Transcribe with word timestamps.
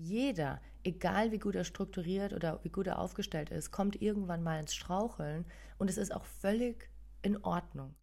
Jeder, 0.00 0.60
egal 0.84 1.32
wie 1.32 1.40
gut 1.40 1.56
er 1.56 1.64
strukturiert 1.64 2.32
oder 2.32 2.60
wie 2.62 2.68
gut 2.68 2.86
er 2.86 3.00
aufgestellt 3.00 3.50
ist, 3.50 3.72
kommt 3.72 4.00
irgendwann 4.00 4.44
mal 4.44 4.60
ins 4.60 4.72
Straucheln 4.72 5.44
und 5.76 5.90
es 5.90 5.98
ist 5.98 6.14
auch 6.14 6.24
völlig 6.24 6.88
in 7.22 7.42
Ordnung. 7.42 7.96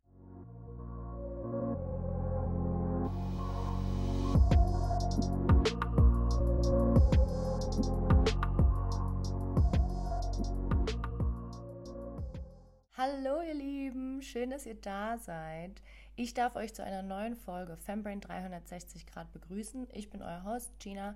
Hallo 12.98 13.42
ihr 13.42 13.54
Lieben, 13.54 14.22
schön, 14.22 14.50
dass 14.50 14.66
ihr 14.66 14.76
da 14.76 15.18
seid. 15.18 15.82
Ich 16.18 16.34
darf 16.34 16.58
euch 16.58 16.74
zu 16.74 16.84
einer 16.84 17.04
neuen 17.04 17.38
Folge 17.38 17.78
Fembrain 17.78 18.20
360 18.20 19.06
Grad 19.08 19.32
begrüßen. 19.32 19.88
Ich 19.94 20.10
bin 20.10 20.22
euer 20.22 20.44
Host 20.44 20.78
Gina 20.80 21.16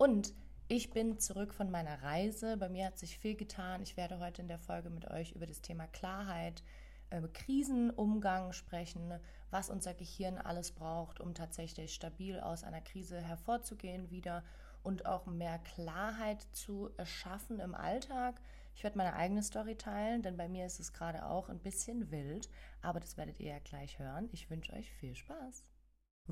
und 0.00 0.32
ich 0.66 0.88
bin 0.88 1.18
zurück 1.18 1.52
von 1.52 1.70
meiner 1.70 2.02
Reise. 2.02 2.56
Bei 2.56 2.70
mir 2.70 2.86
hat 2.86 2.98
sich 2.98 3.18
viel 3.18 3.34
getan. 3.34 3.82
Ich 3.82 3.98
werde 3.98 4.18
heute 4.18 4.40
in 4.40 4.48
der 4.48 4.58
Folge 4.58 4.88
mit 4.88 5.10
euch 5.10 5.32
über 5.32 5.44
das 5.44 5.60
Thema 5.60 5.86
Klarheit, 5.88 6.62
äh, 7.10 7.20
Krisenumgang 7.20 8.54
sprechen, 8.54 9.20
was 9.50 9.68
unser 9.68 9.92
Gehirn 9.92 10.38
alles 10.38 10.72
braucht, 10.72 11.20
um 11.20 11.34
tatsächlich 11.34 11.92
stabil 11.92 12.40
aus 12.40 12.64
einer 12.64 12.80
Krise 12.80 13.20
hervorzugehen 13.20 14.08
wieder 14.08 14.42
und 14.82 15.04
auch 15.04 15.26
mehr 15.26 15.58
Klarheit 15.58 16.46
zu 16.52 16.88
erschaffen 16.96 17.60
im 17.60 17.74
Alltag. 17.74 18.40
Ich 18.74 18.82
werde 18.82 18.96
meine 18.96 19.12
eigene 19.12 19.42
Story 19.42 19.76
teilen, 19.76 20.22
denn 20.22 20.38
bei 20.38 20.48
mir 20.48 20.64
ist 20.64 20.80
es 20.80 20.94
gerade 20.94 21.26
auch 21.26 21.50
ein 21.50 21.58
bisschen 21.58 22.10
wild, 22.10 22.48
aber 22.80 23.00
das 23.00 23.18
werdet 23.18 23.38
ihr 23.38 23.50
ja 23.50 23.58
gleich 23.58 23.98
hören. 23.98 24.30
Ich 24.32 24.48
wünsche 24.48 24.72
euch 24.72 24.90
viel 24.92 25.14
Spaß. 25.14 25.69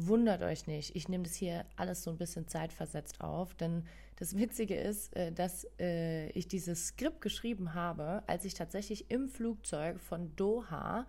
Wundert 0.00 0.42
euch 0.42 0.68
nicht, 0.68 0.94
ich 0.94 1.08
nehme 1.08 1.24
das 1.24 1.34
hier 1.34 1.64
alles 1.74 2.04
so 2.04 2.10
ein 2.12 2.18
bisschen 2.18 2.46
zeitversetzt 2.46 3.20
auf, 3.20 3.54
denn 3.54 3.84
das 4.14 4.36
Witzige 4.36 4.76
ist, 4.76 5.16
äh, 5.16 5.32
dass 5.32 5.66
äh, 5.80 6.28
ich 6.30 6.46
dieses 6.46 6.86
Skript 6.86 7.20
geschrieben 7.20 7.74
habe, 7.74 8.22
als 8.28 8.44
ich 8.44 8.54
tatsächlich 8.54 9.10
im 9.10 9.28
Flugzeug 9.28 9.98
von 9.98 10.36
Doha 10.36 11.04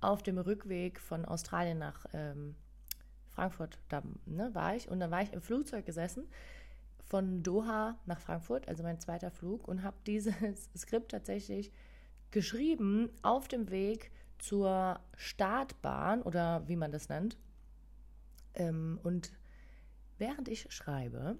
auf 0.00 0.24
dem 0.24 0.38
Rückweg 0.38 0.98
von 0.98 1.24
Australien 1.24 1.78
nach 1.78 2.04
ähm, 2.14 2.56
Frankfurt 3.28 3.78
da 3.88 4.02
ne, 4.26 4.52
war 4.54 4.74
ich. 4.74 4.88
Und 4.88 4.98
dann 4.98 5.12
war 5.12 5.22
ich 5.22 5.32
im 5.32 5.40
Flugzeug 5.40 5.86
gesessen 5.86 6.24
von 6.98 7.44
Doha 7.44 7.96
nach 8.06 8.18
Frankfurt, 8.18 8.66
also 8.66 8.82
mein 8.82 8.98
zweiter 8.98 9.30
Flug 9.30 9.68
und 9.68 9.84
habe 9.84 9.98
dieses 10.04 10.34
Skript 10.76 11.12
tatsächlich 11.12 11.70
geschrieben 12.32 13.08
auf 13.22 13.46
dem 13.46 13.70
Weg 13.70 14.10
zur 14.40 14.98
Startbahn 15.14 16.22
oder 16.22 16.66
wie 16.66 16.74
man 16.74 16.90
das 16.90 17.08
nennt 17.08 17.36
ähm, 18.54 18.98
und 19.02 19.32
während 20.18 20.48
ich 20.48 20.66
schreibe, 20.72 21.38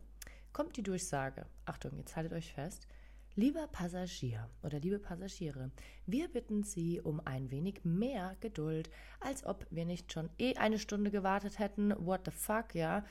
kommt 0.52 0.76
die 0.76 0.82
Durchsage. 0.82 1.46
Achtung, 1.64 1.96
jetzt 1.98 2.16
haltet 2.16 2.32
euch 2.32 2.52
fest. 2.52 2.86
Lieber 3.34 3.66
Passagier 3.66 4.50
oder 4.62 4.78
liebe 4.78 4.98
Passagiere, 4.98 5.70
wir 6.04 6.28
bitten 6.28 6.64
Sie 6.64 7.00
um 7.00 7.18
ein 7.24 7.50
wenig 7.50 7.80
mehr 7.82 8.36
Geduld, 8.40 8.90
als 9.20 9.46
ob 9.46 9.66
wir 9.70 9.86
nicht 9.86 10.12
schon 10.12 10.28
eh 10.38 10.56
eine 10.56 10.78
Stunde 10.78 11.10
gewartet 11.10 11.58
hätten. 11.58 11.94
What 11.96 12.26
the 12.26 12.30
fuck, 12.30 12.74
ja? 12.74 13.04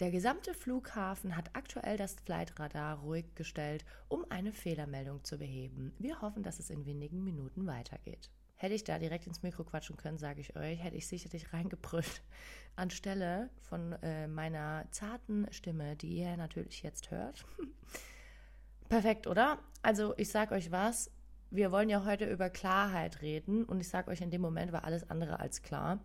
Der 0.00 0.10
gesamte 0.10 0.52
Flughafen 0.52 1.36
hat 1.36 1.50
aktuell 1.54 1.96
das 1.96 2.14
Flightradar 2.14 2.98
ruhig 2.98 3.34
gestellt, 3.36 3.84
um 4.08 4.24
eine 4.30 4.52
Fehlermeldung 4.52 5.22
zu 5.22 5.38
beheben. 5.38 5.92
Wir 5.98 6.20
hoffen, 6.22 6.42
dass 6.42 6.58
es 6.58 6.70
in 6.70 6.84
wenigen 6.84 7.22
Minuten 7.22 7.66
weitergeht. 7.66 8.30
Hätte 8.60 8.74
ich 8.74 8.82
da 8.82 8.98
direkt 8.98 9.26
ins 9.28 9.42
Mikro 9.44 9.62
quatschen 9.62 9.96
können, 9.96 10.18
sage 10.18 10.40
ich 10.40 10.56
euch, 10.56 10.82
hätte 10.82 10.96
ich 10.96 11.06
sicherlich 11.06 11.52
reingebrüllt. 11.52 12.22
Anstelle 12.76 13.50
von 13.62 13.92
äh, 14.02 14.26
meiner 14.26 14.86
zarten 14.90 15.46
Stimme, 15.52 15.96
die 15.96 16.18
ihr 16.18 16.36
natürlich 16.36 16.82
jetzt 16.82 17.12
hört. 17.12 17.44
Perfekt, 18.88 19.28
oder? 19.28 19.58
Also 19.82 20.12
ich 20.16 20.28
sage 20.30 20.54
euch 20.54 20.72
was, 20.72 21.10
wir 21.50 21.70
wollen 21.70 21.88
ja 21.88 22.04
heute 22.04 22.28
über 22.28 22.50
Klarheit 22.50 23.22
reden 23.22 23.64
und 23.64 23.80
ich 23.80 23.88
sage 23.88 24.10
euch, 24.10 24.20
in 24.20 24.30
dem 24.30 24.40
Moment 24.40 24.72
war 24.72 24.84
alles 24.84 25.08
andere 25.08 25.38
als 25.38 25.62
klar. 25.62 26.00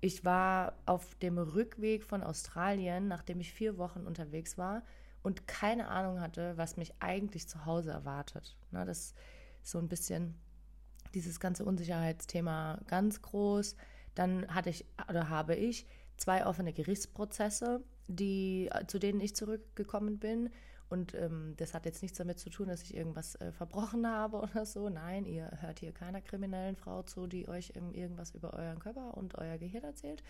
Ich 0.00 0.24
war 0.24 0.74
auf 0.86 1.14
dem 1.16 1.38
Rückweg 1.38 2.02
von 2.04 2.22
Australien, 2.22 3.06
nachdem 3.06 3.40
ich 3.40 3.52
vier 3.52 3.78
Wochen 3.78 4.00
unterwegs 4.00 4.58
war 4.58 4.82
und 5.22 5.46
keine 5.46 5.88
Ahnung 5.88 6.20
hatte, 6.20 6.56
was 6.56 6.76
mich 6.76 6.92
eigentlich 6.98 7.48
zu 7.48 7.64
Hause 7.66 7.92
erwartet. 7.92 8.56
Na, 8.72 8.84
das 8.84 8.98
ist 8.98 9.16
so 9.62 9.78
ein 9.78 9.88
bisschen 9.88 10.34
dieses 11.14 11.40
ganze 11.40 11.64
Unsicherheitsthema 11.64 12.80
ganz 12.86 13.22
groß. 13.22 13.76
Dann 14.14 14.46
hatte 14.54 14.70
ich 14.70 14.84
oder 15.08 15.28
habe 15.28 15.54
ich 15.54 15.86
zwei 16.16 16.46
offene 16.46 16.72
Gerichtsprozesse, 16.72 17.82
die, 18.06 18.70
zu 18.86 18.98
denen 18.98 19.20
ich 19.20 19.34
zurückgekommen 19.34 20.18
bin. 20.18 20.50
Und 20.90 21.14
ähm, 21.14 21.54
das 21.56 21.74
hat 21.74 21.86
jetzt 21.86 22.02
nichts 22.02 22.18
damit 22.18 22.38
zu 22.38 22.50
tun, 22.50 22.68
dass 22.68 22.82
ich 22.82 22.94
irgendwas 22.94 23.34
äh, 23.36 23.52
verbrochen 23.52 24.06
habe 24.06 24.36
oder 24.42 24.66
so. 24.66 24.88
Nein, 24.88 25.24
ihr 25.24 25.50
hört 25.60 25.80
hier 25.80 25.92
keiner 25.92 26.20
kriminellen 26.20 26.76
Frau 26.76 27.02
zu, 27.02 27.26
die 27.26 27.48
euch 27.48 27.72
ähm, 27.74 27.92
irgendwas 27.92 28.32
über 28.32 28.54
euren 28.54 28.78
Körper 28.78 29.16
und 29.16 29.36
euer 29.36 29.58
Gehirn 29.58 29.84
erzählt. 29.84 30.22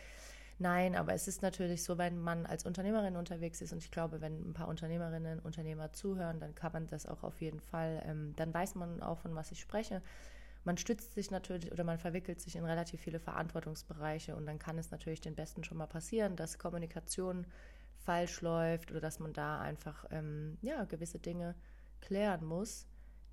Nein, 0.60 0.94
aber 0.94 1.14
es 1.14 1.26
ist 1.26 1.42
natürlich 1.42 1.82
so, 1.82 1.98
wenn 1.98 2.16
man 2.16 2.46
als 2.46 2.64
Unternehmerin 2.64 3.16
unterwegs 3.16 3.60
ist 3.60 3.72
und 3.72 3.78
ich 3.78 3.90
glaube, 3.90 4.20
wenn 4.20 4.50
ein 4.50 4.54
paar 4.54 4.68
Unternehmerinnen, 4.68 5.40
Unternehmer 5.40 5.92
zuhören, 5.92 6.38
dann 6.38 6.54
kann 6.54 6.72
man 6.72 6.86
das 6.86 7.06
auch 7.06 7.24
auf 7.24 7.40
jeden 7.40 7.58
Fall, 7.58 8.00
ähm, 8.06 8.34
dann 8.36 8.54
weiß 8.54 8.76
man 8.76 9.02
auch, 9.02 9.18
von 9.18 9.34
was 9.34 9.50
ich 9.50 9.60
spreche 9.60 10.00
man 10.64 10.78
stützt 10.78 11.14
sich 11.14 11.30
natürlich 11.30 11.70
oder 11.70 11.84
man 11.84 11.98
verwickelt 11.98 12.40
sich 12.40 12.56
in 12.56 12.64
relativ 12.64 13.00
viele 13.00 13.20
Verantwortungsbereiche 13.20 14.34
und 14.34 14.46
dann 14.46 14.58
kann 14.58 14.78
es 14.78 14.90
natürlich 14.90 15.20
den 15.20 15.34
Besten 15.34 15.62
schon 15.62 15.78
mal 15.78 15.86
passieren, 15.86 16.36
dass 16.36 16.58
Kommunikation 16.58 17.46
falsch 18.04 18.40
läuft 18.40 18.90
oder 18.90 19.00
dass 19.00 19.18
man 19.18 19.32
da 19.32 19.60
einfach 19.60 20.04
ähm, 20.10 20.58
ja, 20.62 20.84
gewisse 20.84 21.18
Dinge 21.18 21.54
klären 22.00 22.44
muss. 22.44 22.86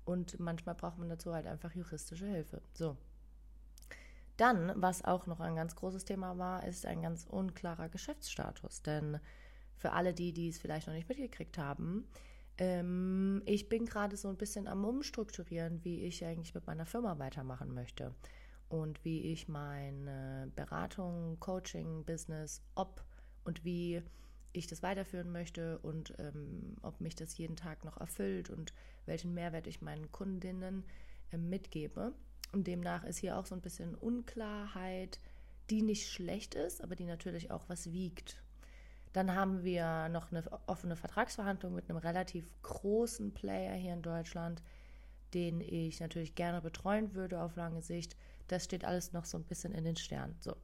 Und 0.04 0.40
manchmal 0.40 0.74
braucht 0.74 0.98
man 0.98 1.08
dazu 1.08 1.32
halt 1.32 1.46
einfach 1.46 1.72
juristische 1.72 2.26
Hilfe. 2.26 2.60
So. 2.72 2.96
Dann, 4.36 4.72
was 4.74 5.04
auch 5.04 5.26
noch 5.26 5.40
ein 5.40 5.54
ganz 5.54 5.76
großes 5.76 6.04
Thema 6.04 6.38
war, 6.38 6.66
ist 6.66 6.86
ein 6.86 7.02
ganz 7.02 7.26
unklarer 7.26 7.88
Geschäftsstatus. 7.88 8.82
Denn 8.82 9.20
für 9.76 9.92
alle 9.92 10.12
die, 10.12 10.32
die 10.32 10.48
es 10.48 10.58
vielleicht 10.58 10.86
noch 10.86 10.94
nicht 10.94 11.08
mitgekriegt 11.08 11.58
haben, 11.58 12.08
ähm, 12.62 13.42
ich 13.44 13.68
bin 13.68 13.86
gerade 13.86 14.16
so 14.16 14.28
ein 14.28 14.36
bisschen 14.36 14.68
am 14.68 14.84
Umstrukturieren, 14.84 15.84
wie 15.84 16.02
ich 16.02 16.24
eigentlich 16.24 16.54
mit 16.54 16.64
meiner 16.64 16.86
Firma 16.86 17.18
weitermachen 17.18 17.74
möchte 17.74 18.14
und 18.68 19.04
wie 19.04 19.32
ich 19.32 19.48
meine 19.48 20.48
Beratung, 20.54 21.40
Coaching, 21.40 22.04
Business, 22.04 22.62
ob 22.76 23.04
und 23.42 23.64
wie 23.64 24.00
ich 24.52 24.68
das 24.68 24.80
weiterführen 24.80 25.32
möchte 25.32 25.80
und 25.80 26.14
ähm, 26.20 26.76
ob 26.82 27.00
mich 27.00 27.16
das 27.16 27.36
jeden 27.36 27.56
Tag 27.56 27.84
noch 27.84 27.96
erfüllt 27.96 28.48
und 28.48 28.72
welchen 29.06 29.34
Mehrwert 29.34 29.66
ich 29.66 29.82
meinen 29.82 30.12
Kundinnen 30.12 30.84
äh, 31.32 31.38
mitgebe. 31.38 32.12
Und 32.52 32.68
demnach 32.68 33.02
ist 33.02 33.18
hier 33.18 33.38
auch 33.38 33.46
so 33.46 33.56
ein 33.56 33.60
bisschen 33.60 33.96
Unklarheit, 33.96 35.18
die 35.68 35.82
nicht 35.82 36.08
schlecht 36.08 36.54
ist, 36.54 36.80
aber 36.80 36.94
die 36.94 37.06
natürlich 37.06 37.50
auch 37.50 37.68
was 37.68 37.90
wiegt. 37.90 38.41
Dann 39.12 39.34
haben 39.34 39.62
wir 39.62 40.08
noch 40.08 40.32
eine 40.32 40.42
offene 40.66 40.96
Vertragsverhandlung 40.96 41.74
mit 41.74 41.88
einem 41.88 41.98
relativ 41.98 42.46
großen 42.62 43.32
Player 43.34 43.74
hier 43.74 43.92
in 43.92 44.02
Deutschland, 44.02 44.62
den 45.34 45.60
ich 45.60 46.00
natürlich 46.00 46.34
gerne 46.34 46.60
betreuen 46.60 47.14
würde 47.14 47.40
auf 47.42 47.56
lange 47.56 47.82
Sicht. 47.82 48.16
Das 48.48 48.64
steht 48.64 48.84
alles 48.84 49.12
noch 49.12 49.24
so 49.24 49.38
ein 49.38 49.44
bisschen 49.44 49.72
in 49.72 49.84
den 49.84 49.96
Sternen. 49.96 50.36
So. 50.40 50.56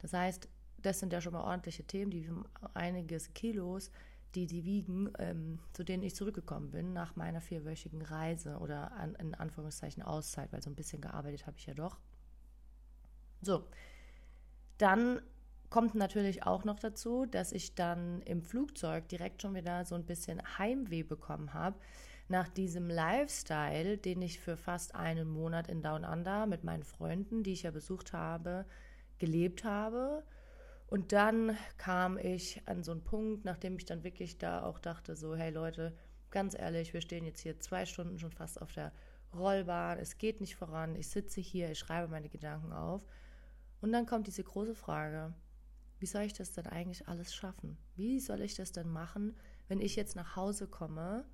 Das 0.00 0.12
heißt, 0.12 0.48
das 0.78 1.00
sind 1.00 1.12
ja 1.12 1.20
schon 1.20 1.32
mal 1.32 1.42
ordentliche 1.42 1.84
Themen, 1.84 2.10
die 2.10 2.30
einiges 2.74 3.32
Kilos, 3.34 3.90
die 4.34 4.46
die 4.46 4.64
wiegen, 4.64 5.10
ähm, 5.18 5.58
zu 5.72 5.82
denen 5.82 6.02
ich 6.02 6.14
zurückgekommen 6.14 6.70
bin 6.70 6.92
nach 6.92 7.16
meiner 7.16 7.40
vierwöchigen 7.40 8.02
Reise 8.02 8.58
oder 8.58 8.92
an, 8.92 9.14
in 9.16 9.34
Anführungszeichen 9.34 10.02
Auszeit, 10.02 10.52
weil 10.52 10.62
so 10.62 10.70
ein 10.70 10.76
bisschen 10.76 11.00
gearbeitet 11.00 11.46
habe 11.46 11.56
ich 11.58 11.66
ja 11.66 11.74
doch. 11.74 11.98
So, 13.40 13.66
dann 14.78 15.22
kommt 15.70 15.94
natürlich 15.94 16.44
auch 16.44 16.64
noch 16.64 16.78
dazu, 16.78 17.26
dass 17.26 17.52
ich 17.52 17.74
dann 17.74 18.22
im 18.22 18.42
Flugzeug 18.42 19.08
direkt 19.08 19.42
schon 19.42 19.54
wieder 19.54 19.84
so 19.84 19.94
ein 19.94 20.06
bisschen 20.06 20.40
Heimweh 20.58 21.02
bekommen 21.02 21.54
habe 21.54 21.78
nach 22.28 22.48
diesem 22.48 22.88
Lifestyle, 22.88 23.98
den 23.98 24.22
ich 24.22 24.40
für 24.40 24.56
fast 24.56 24.94
einen 24.94 25.28
Monat 25.28 25.68
in 25.68 25.82
Down 25.82 26.04
Under 26.04 26.46
mit 26.46 26.64
meinen 26.64 26.82
Freunden, 26.82 27.42
die 27.42 27.52
ich 27.52 27.62
ja 27.62 27.70
besucht 27.70 28.12
habe, 28.12 28.66
gelebt 29.18 29.64
habe. 29.64 30.24
Und 30.88 31.12
dann 31.12 31.56
kam 31.78 32.18
ich 32.18 32.62
an 32.66 32.82
so 32.82 32.92
einen 32.92 33.04
Punkt, 33.04 33.44
nachdem 33.44 33.76
ich 33.76 33.84
dann 33.84 34.04
wirklich 34.04 34.38
da 34.38 34.62
auch 34.62 34.78
dachte, 34.78 35.16
so, 35.16 35.34
hey 35.34 35.50
Leute, 35.50 35.96
ganz 36.30 36.56
ehrlich, 36.58 36.92
wir 36.94 37.00
stehen 37.00 37.24
jetzt 37.24 37.40
hier 37.40 37.58
zwei 37.60 37.86
Stunden 37.86 38.18
schon 38.18 38.32
fast 38.32 38.60
auf 38.60 38.72
der 38.72 38.92
Rollbahn, 39.34 39.98
es 39.98 40.18
geht 40.18 40.40
nicht 40.40 40.56
voran, 40.56 40.96
ich 40.96 41.08
sitze 41.08 41.40
hier, 41.40 41.70
ich 41.70 41.78
schreibe 41.78 42.08
meine 42.08 42.28
Gedanken 42.28 42.72
auf. 42.72 43.02
Und 43.80 43.92
dann 43.92 44.06
kommt 44.06 44.26
diese 44.26 44.42
große 44.42 44.74
Frage, 44.74 45.34
wie 45.98 46.06
soll 46.06 46.22
ich 46.22 46.32
das 46.34 46.52
denn 46.52 46.66
eigentlich 46.66 47.08
alles 47.08 47.34
schaffen? 47.34 47.76
Wie 47.94 48.20
soll 48.20 48.40
ich 48.42 48.54
das 48.54 48.72
denn 48.72 48.88
machen, 48.88 49.34
wenn 49.68 49.80
ich 49.80 49.96
jetzt 49.96 50.16
nach 50.16 50.36
Hause 50.36 50.66
komme? 50.66 51.24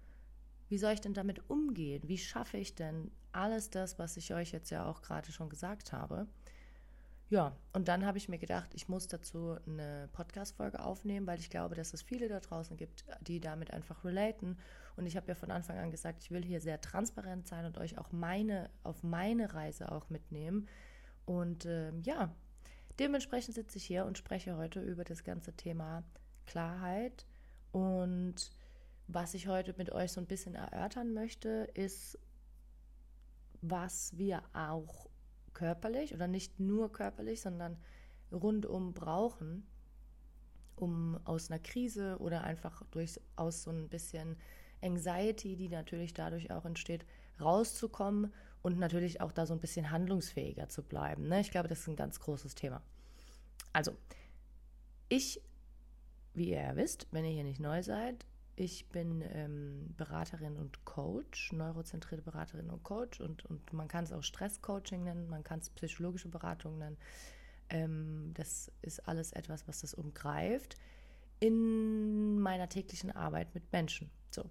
Wie 0.69 0.79
soll 0.79 0.93
ich 0.93 1.01
denn 1.01 1.15
damit 1.15 1.51
umgehen? 1.51 2.03
Wie 2.07 2.19
schaffe 2.19 2.57
ich 2.57 2.75
denn 2.75 3.11
alles 3.33 3.71
das, 3.71 3.99
was 3.99 4.17
ich 4.17 4.33
euch 4.33 4.53
jetzt 4.53 4.71
ja 4.71 4.87
auch 4.87 5.03
gerade 5.03 5.33
schon 5.33 5.49
gesagt 5.49 5.93
habe? 5.93 6.27
Ja, 7.33 7.57
und 7.73 7.89
dann 7.89 8.05
habe 8.05 8.19
ich 8.19 8.29
mir 8.29 8.39
gedacht, 8.39 8.75
ich 8.75 8.91
muss 8.91 9.09
dazu 9.09 9.57
eine 9.67 10.09
Podcast-Folge 10.13 10.85
aufnehmen, 10.85 11.27
weil 11.27 11.39
ich 11.39 11.49
glaube, 11.49 11.75
dass 11.75 11.95
es 11.95 12.03
viele 12.03 12.29
da 12.29 12.41
draußen 12.41 12.77
gibt, 12.77 13.07
die 13.23 13.41
damit 13.41 13.71
einfach 13.71 14.05
relaten. 14.05 14.59
Und 14.97 15.07
ich 15.07 15.17
habe 15.17 15.29
ja 15.29 15.35
von 15.35 15.51
Anfang 15.51 15.79
an 15.79 15.91
gesagt, 15.91 16.23
ich 16.23 16.31
will 16.31 16.45
hier 16.45 16.61
sehr 16.61 16.83
transparent 16.83 17.49
sein 17.49 17.65
und 17.65 17.79
euch 17.79 17.97
auch 17.97 18.13
meine, 18.13 18.69
auf 18.83 19.03
meine 19.03 19.55
Reise 19.55 19.91
auch 19.91 20.11
mitnehmen. 20.11 20.69
Und 21.25 21.65
äh, 21.65 21.93
ja, 22.01 22.35
dementsprechend 22.99 23.55
sitze 23.55 23.79
ich 23.79 23.85
hier 23.85 24.05
und 24.05 24.19
spreche 24.19 24.57
heute 24.57 24.81
über 24.81 25.05
das 25.05 25.25
ganze 25.25 25.53
Thema 25.53 26.05
Klarheit. 26.47 27.27
Und 27.71 28.51
was 29.09 29.35
ich 29.35 29.49
heute 29.49 29.75
mit 29.77 29.93
euch 29.93 30.13
so 30.13 30.21
ein 30.21 30.27
bisschen 30.27 30.55
erörtern 30.55 31.13
möchte, 31.13 31.69
ist, 31.75 32.19
was 33.61 34.17
wir 34.17 34.43
auch 34.53 35.09
körperlich 35.55 36.15
oder 36.15 36.29
nicht 36.29 36.59
nur 36.61 36.93
körperlich, 36.93 37.41
sondern 37.41 37.77
rundum 38.33 38.95
brauchen, 38.95 39.67
um 40.77 41.19
aus 41.25 41.51
einer 41.51 41.61
Krise 41.61 42.17
oder 42.19 42.43
einfach 42.45 42.83
durch 42.91 43.21
aus 43.37 43.63
so 43.63 43.71
ein 43.71 43.89
bisschen 43.89 44.37
Anxiety, 44.83 45.57
die 45.57 45.69
natürlich 45.69 46.13
dadurch 46.15 46.51
auch 46.51 46.65
entsteht, 46.65 47.05
rauszukommen 47.41 48.33
und 48.63 48.79
natürlich 48.79 49.21
auch 49.21 49.33
da 49.33 49.47
so 49.47 49.55
ein 49.55 49.61
bisschen 49.61 49.91
handlungsfähiger 49.91 50.69
zu 50.69 50.83
bleiben. 50.83 51.29
Ne? 51.29 51.41
Ich 51.41 51.51
glaube, 51.51 51.69
das 51.69 51.81
ist 51.81 51.89
ein 51.89 51.97
ganz 51.97 52.21
großes 52.21 52.55
Thema. 52.55 52.83
Also, 53.73 53.97
ich, 55.09 55.41
wie 56.35 56.51
ihr 56.51 56.63
ja 56.63 56.77
wisst, 56.77 57.07
wenn 57.11 57.25
ihr 57.25 57.33
hier 57.33 57.45
nicht 57.45 57.61
neu 57.61 57.83
seid, 57.83 58.25
ich 58.55 58.89
bin 58.91 59.23
ähm, 59.33 59.95
Beraterin 59.97 60.57
und 60.57 60.85
Coach, 60.85 61.53
neurozentrierte 61.53 62.23
Beraterin 62.23 62.71
und 62.71 62.83
Coach 62.83 63.21
und, 63.21 63.45
und 63.47 63.73
man 63.73 63.89
kann 63.89 64.05
es 64.05 64.13
auch 64.13 64.23
Stresscoaching 64.23 65.05
nennen, 65.05 65.29
man 65.29 65.43
kann 65.43 65.61
es 65.61 65.71
psychologische 65.71 66.29
Beratung 66.29 66.79
nennen. 66.79 66.99
Ähm, 67.71 68.33
das 68.35 68.71
ist 68.83 69.09
alles 69.09 69.33
etwas, 69.33 69.67
was 69.67 69.81
das 69.81 69.95
umgreift 69.95 70.77
in 71.41 72.39
meiner 72.39 72.69
täglichen 72.69 73.11
Arbeit 73.11 73.55
mit 73.55 73.73
Menschen. 73.73 74.11
So. 74.31 74.49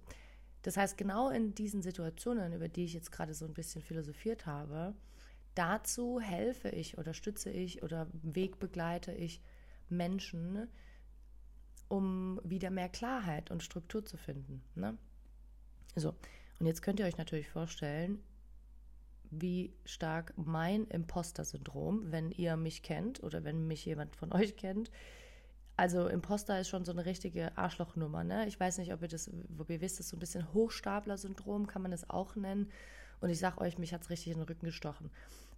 Das 0.62 0.76
heißt, 0.76 0.96
genau 0.96 1.28
in 1.28 1.54
diesen 1.54 1.82
Situationen, 1.82 2.52
über 2.52 2.68
die 2.68 2.84
ich 2.84 2.94
jetzt 2.94 3.12
gerade 3.12 3.34
so 3.34 3.44
ein 3.44 3.54
bisschen 3.54 3.82
philosophiert 3.82 4.46
habe, 4.46 4.94
dazu 5.54 6.20
helfe 6.20 6.68
ich 6.68 6.98
oder 6.98 7.14
stütze 7.14 7.50
ich 7.50 7.82
oder 7.82 8.06
wegbegleite 8.12 9.12
ich 9.12 9.42
Menschen, 9.88 10.68
um 11.88 12.40
wieder 12.44 12.70
mehr 12.70 12.88
Klarheit 12.88 13.50
und 13.50 13.62
Struktur 13.62 14.04
zu 14.04 14.16
finden. 14.16 14.62
Ne? 14.74 14.96
So, 15.94 16.14
und 16.58 16.66
jetzt 16.66 16.80
könnt 16.80 17.00
ihr 17.00 17.06
euch 17.06 17.18
natürlich 17.18 17.48
vorstellen, 17.48 18.22
wie 19.30 19.72
stark 19.84 20.32
mein 20.36 20.86
Imposter-Syndrom, 20.86 22.12
wenn 22.12 22.30
ihr 22.30 22.56
mich 22.56 22.82
kennt 22.82 23.22
oder 23.22 23.44
wenn 23.44 23.66
mich 23.66 23.84
jemand 23.84 24.14
von 24.14 24.32
euch 24.34 24.56
kennt. 24.56 24.90
Also 25.76 26.06
Imposter 26.08 26.60
ist 26.60 26.68
schon 26.68 26.84
so 26.84 26.92
eine 26.92 27.06
richtige 27.06 27.56
Arschlochnummer. 27.56 28.24
Ne? 28.24 28.46
Ich 28.46 28.60
weiß 28.60 28.78
nicht, 28.78 28.92
ob 28.92 29.02
ihr 29.02 29.08
das, 29.08 29.30
ob 29.58 29.70
ihr 29.70 29.80
wisst, 29.80 29.98
das 29.98 30.06
ist 30.06 30.10
so 30.10 30.16
ein 30.16 30.20
bisschen 30.20 30.52
Hochstapler-Syndrom, 30.52 31.66
kann 31.66 31.82
man 31.82 31.90
das 31.90 32.08
auch 32.10 32.36
nennen. 32.36 32.70
Und 33.20 33.30
ich 33.30 33.38
sag 33.38 33.60
euch, 33.60 33.78
mich 33.78 33.94
hat 33.94 34.02
es 34.02 34.10
richtig 34.10 34.32
in 34.32 34.38
den 34.38 34.48
Rücken 34.48 34.66
gestochen 34.66 35.10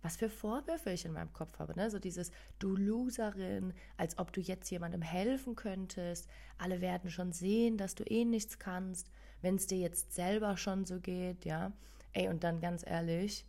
was 0.04 0.18
für 0.18 0.28
Vorwürfe 0.28 0.90
ich 0.90 1.06
in 1.06 1.14
meinem 1.14 1.32
Kopf 1.32 1.58
habe. 1.58 1.74
Ne? 1.74 1.90
So 1.90 1.98
dieses 1.98 2.30
Du 2.58 2.76
Loserin, 2.76 3.72
als 3.96 4.18
ob 4.18 4.34
du 4.34 4.40
jetzt 4.42 4.70
jemandem 4.70 5.00
helfen 5.00 5.56
könntest. 5.56 6.28
Alle 6.58 6.82
werden 6.82 7.10
schon 7.10 7.32
sehen, 7.32 7.78
dass 7.78 7.94
du 7.94 8.04
eh 8.04 8.26
nichts 8.26 8.58
kannst, 8.58 9.10
wenn 9.40 9.56
es 9.56 9.66
dir 9.66 9.78
jetzt 9.78 10.12
selber 10.12 10.58
schon 10.58 10.84
so 10.84 11.00
geht, 11.00 11.46
ja. 11.46 11.72
Ey, 12.12 12.28
und 12.28 12.44
dann 12.44 12.60
ganz 12.60 12.84
ehrlich, 12.86 13.46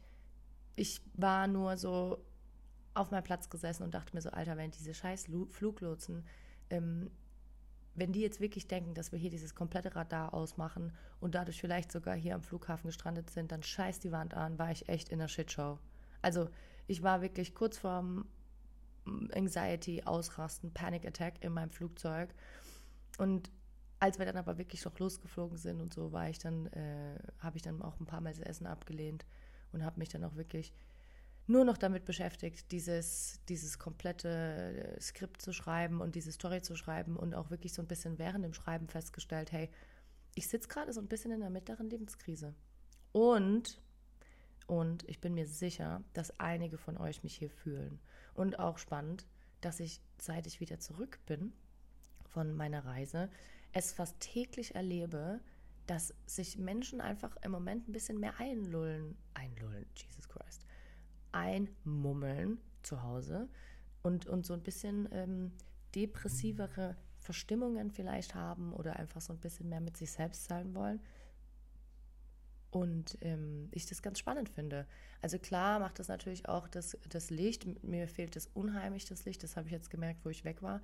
ich 0.78 1.02
war 1.14 1.48
nur 1.48 1.76
so 1.76 2.24
auf 2.94 3.12
meinem 3.12 3.24
Platz 3.24 3.50
gesessen 3.50 3.84
und 3.84 3.94
dachte 3.94 4.16
mir 4.16 4.22
so, 4.22 4.30
Alter, 4.30 4.56
wenn 4.56 4.72
diese 4.72 4.94
scheiß 4.94 5.28
Fluglotsen, 5.52 6.24
ähm, 6.70 7.10
wenn 7.96 8.12
die 8.12 8.22
jetzt 8.22 8.42
wirklich 8.42 8.68
denken, 8.68 8.94
dass 8.94 9.12
wir 9.12 9.20
hier 9.20 9.30
dieses 9.30 9.56
komplette 9.56 9.96
Radar 9.96 10.34
ausmachen 10.34 10.92
und 11.22 11.34
dadurch 11.34 11.60
vielleicht 11.60 11.92
sogar 11.92 12.16
hier 12.16 12.36
am 12.36 12.44
Flughafen 12.44 12.88
gestrandet 12.88 13.30
sind, 13.30 13.52
dann 13.52 13.64
scheiß 13.64 14.00
die 14.00 14.12
Wand 14.12 14.34
an, 14.34 14.60
war 14.60 14.72
ich 14.72 14.90
echt 14.90 15.10
in 15.10 15.20
der 15.20 15.30
Shitshow. 15.30 15.80
Also 16.22 16.50
ich 16.88 17.04
war 17.04 17.22
wirklich 17.22 17.56
kurz 17.56 17.78
vorm 17.78 18.26
Anxiety, 19.34 20.04
Ausrasten, 20.04 20.74
Panic 20.74 21.06
Attack 21.06 21.44
in 21.44 21.54
meinem 21.54 21.70
Flugzeug. 21.70 22.34
Und 23.18 23.52
als 24.00 24.20
wir 24.20 24.26
dann 24.26 24.38
aber 24.38 24.58
wirklich 24.58 24.84
noch 24.84 24.98
losgeflogen 25.00 25.58
sind 25.58 25.80
und 25.80 25.94
so, 25.94 26.12
war 26.12 26.30
ich 26.30 26.40
dann, 26.40 26.68
äh, 26.68 27.18
habe 27.40 27.58
ich 27.58 27.64
dann 27.64 27.82
auch 27.82 28.00
ein 28.00 28.06
paar 28.06 28.22
Mal 28.22 28.34
das 28.34 28.42
Essen 28.42 28.68
abgelehnt 28.68 29.26
und 29.72 29.86
habe 29.86 30.00
mich 30.00 30.10
dann 30.10 30.24
auch 30.24 30.36
wirklich 30.36 30.74
nur 31.48 31.64
noch 31.64 31.78
damit 31.78 32.06
beschäftigt, 32.06 32.72
dieses, 32.72 33.40
dieses 33.48 33.78
komplette 33.78 34.30
äh, 34.98 35.02
Skript 35.02 35.42
zu 35.42 35.54
schreiben 35.54 36.02
und 36.02 36.16
diese 36.16 36.32
Story 36.32 36.62
zu 36.62 36.76
schreiben 36.76 37.16
und 37.16 37.36
auch 37.36 37.50
wirklich 37.52 37.74
so 37.74 37.82
ein 37.82 37.88
bisschen 37.88 38.18
während 38.18 38.44
dem 38.44 38.54
Schreiben 38.54 38.88
festgestellt, 38.88 39.52
hey, 39.52 39.70
ich 40.34 40.48
sitze 40.48 40.68
gerade 40.68 40.92
so 40.92 41.00
ein 41.00 41.08
bisschen 41.08 41.32
in 41.32 41.40
der 41.40 41.50
mittleren 41.50 41.90
Lebenskrise. 41.90 42.56
Und 43.12 43.80
und 44.68 45.08
ich 45.08 45.22
bin 45.22 45.34
mir 45.34 45.48
sicher, 45.48 46.04
dass 46.14 46.40
einige 46.40 46.78
von 46.78 46.98
euch 46.98 47.24
mich 47.24 47.36
hier 47.36 47.50
fühlen. 47.50 48.00
Und 48.34 48.60
auch 48.60 48.78
spannend, 48.78 49.28
dass 49.62 49.80
ich, 49.80 50.02
seit 50.18 50.48
ich 50.48 50.60
wieder 50.60 50.80
zurück 50.80 51.20
bin 51.26 51.54
von 52.30 52.54
meiner 52.54 52.84
Reise, 52.86 53.30
es 53.74 53.94
fast 53.94 54.20
täglich 54.20 54.76
erlebe, 54.76 55.40
dass 55.86 56.14
sich 56.26 56.58
Menschen 56.58 57.00
einfach 57.00 57.38
im 57.44 57.52
Moment 57.52 57.88
ein 57.88 57.92
bisschen 57.92 58.20
mehr 58.20 58.40
einlullen, 58.40 59.16
einlullen, 59.36 59.86
Jesus 59.96 60.28
Christ, 60.28 60.65
einmummeln 61.36 62.60
zu 62.82 63.04
Hause 63.04 63.50
und, 64.02 64.26
und 64.26 64.46
so 64.46 64.54
ein 64.54 64.64
bisschen 64.64 65.10
ähm, 65.12 65.52
depressivere 65.94 66.96
Verstimmungen 67.18 67.92
vielleicht 67.92 68.36
haben 68.36 68.72
oder 68.74 68.96
einfach 68.98 69.22
so 69.22 69.34
ein 69.34 69.40
bisschen 69.40 69.68
mehr 69.68 69.82
mit 69.82 69.98
sich 69.98 70.12
selbst 70.12 70.46
sein 70.46 70.74
wollen. 70.74 71.02
Und 72.72 73.18
ähm, 73.22 73.70
ich 73.72 73.86
das 73.86 74.02
ganz 74.02 74.20
spannend 74.20 74.50
finde. 74.50 74.86
Also 75.22 75.40
klar 75.40 75.80
macht 75.80 76.00
das 76.00 76.08
natürlich 76.08 76.48
auch 76.48 76.68
das, 76.68 76.98
das 77.10 77.30
Licht. 77.30 77.84
Mir 77.84 78.08
fehlt 78.08 78.36
das 78.36 78.48
unheimlich, 78.54 79.06
das 79.06 79.26
Licht. 79.26 79.44
Das 79.44 79.56
habe 79.56 79.68
ich 79.68 79.72
jetzt 79.72 79.90
gemerkt, 79.90 80.26
wo 80.26 80.30
ich 80.30 80.44
weg 80.44 80.62
war. 80.62 80.82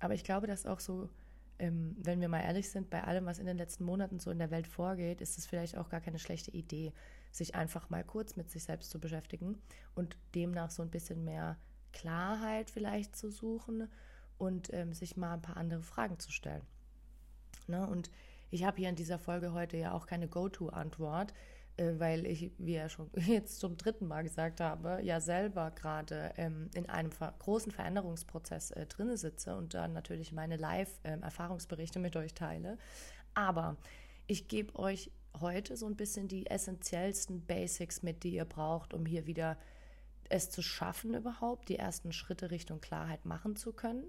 Aber 0.00 0.14
ich 0.14 0.24
glaube, 0.24 0.46
dass 0.46 0.64
auch 0.64 0.80
so, 0.80 1.10
ähm, 1.58 1.94
wenn 1.98 2.20
wir 2.20 2.28
mal 2.28 2.40
ehrlich 2.40 2.70
sind, 2.70 2.88
bei 2.88 3.04
allem, 3.04 3.26
was 3.26 3.38
in 3.38 3.46
den 3.46 3.58
letzten 3.58 3.84
Monaten 3.84 4.18
so 4.18 4.30
in 4.30 4.38
der 4.38 4.50
Welt 4.50 4.66
vorgeht, 4.66 5.20
ist 5.20 5.38
es 5.38 5.46
vielleicht 5.46 5.76
auch 5.76 5.90
gar 5.90 6.00
keine 6.00 6.18
schlechte 6.18 6.50
Idee, 6.50 6.92
sich 7.30 7.54
einfach 7.54 7.90
mal 7.90 8.04
kurz 8.04 8.36
mit 8.36 8.50
sich 8.50 8.64
selbst 8.64 8.90
zu 8.90 8.98
beschäftigen 8.98 9.60
und 9.94 10.16
demnach 10.34 10.70
so 10.70 10.82
ein 10.82 10.90
bisschen 10.90 11.24
mehr 11.24 11.58
Klarheit 11.92 12.70
vielleicht 12.70 13.16
zu 13.16 13.30
suchen 13.30 13.88
und 14.38 14.72
ähm, 14.72 14.92
sich 14.92 15.16
mal 15.16 15.34
ein 15.34 15.42
paar 15.42 15.56
andere 15.56 15.82
Fragen 15.82 16.18
zu 16.18 16.30
stellen. 16.32 16.62
Ne? 17.66 17.86
Und 17.86 18.10
ich 18.50 18.64
habe 18.64 18.78
hier 18.78 18.88
in 18.88 18.96
dieser 18.96 19.18
Folge 19.18 19.52
heute 19.52 19.76
ja 19.76 19.92
auch 19.92 20.06
keine 20.06 20.28
Go-To-Antwort, 20.28 21.34
äh, 21.76 21.98
weil 21.98 22.26
ich, 22.26 22.52
wie 22.58 22.74
ja 22.74 22.88
schon 22.88 23.10
jetzt 23.26 23.60
zum 23.60 23.76
dritten 23.76 24.06
Mal 24.06 24.22
gesagt 24.22 24.60
habe, 24.60 25.00
ja 25.02 25.20
selber 25.20 25.70
gerade 25.70 26.32
ähm, 26.36 26.70
in 26.74 26.88
einem 26.88 27.12
ver 27.12 27.34
großen 27.38 27.72
Veränderungsprozess 27.72 28.70
äh, 28.72 28.86
drinne 28.86 29.16
sitze 29.16 29.56
und 29.56 29.74
dann 29.74 29.92
natürlich 29.92 30.32
meine 30.32 30.56
Live-Erfahrungsberichte 30.56 31.98
ähm, 31.98 32.02
mit 32.02 32.16
euch 32.16 32.34
teile. 32.34 32.78
Aber 33.34 33.76
ich 34.26 34.48
gebe 34.48 34.78
euch 34.78 35.10
heute 35.40 35.76
so 35.76 35.86
ein 35.86 35.96
bisschen 35.96 36.28
die 36.28 36.46
essentiellsten 36.46 37.44
Basics 37.44 38.02
mit, 38.02 38.22
die 38.22 38.34
ihr 38.34 38.44
braucht, 38.44 38.94
um 38.94 39.06
hier 39.06 39.26
wieder 39.26 39.58
es 40.28 40.50
zu 40.50 40.62
schaffen, 40.62 41.14
überhaupt 41.14 41.68
die 41.68 41.76
ersten 41.76 42.12
Schritte 42.12 42.50
Richtung 42.50 42.80
Klarheit 42.80 43.24
machen 43.24 43.56
zu 43.56 43.72
können. 43.72 44.04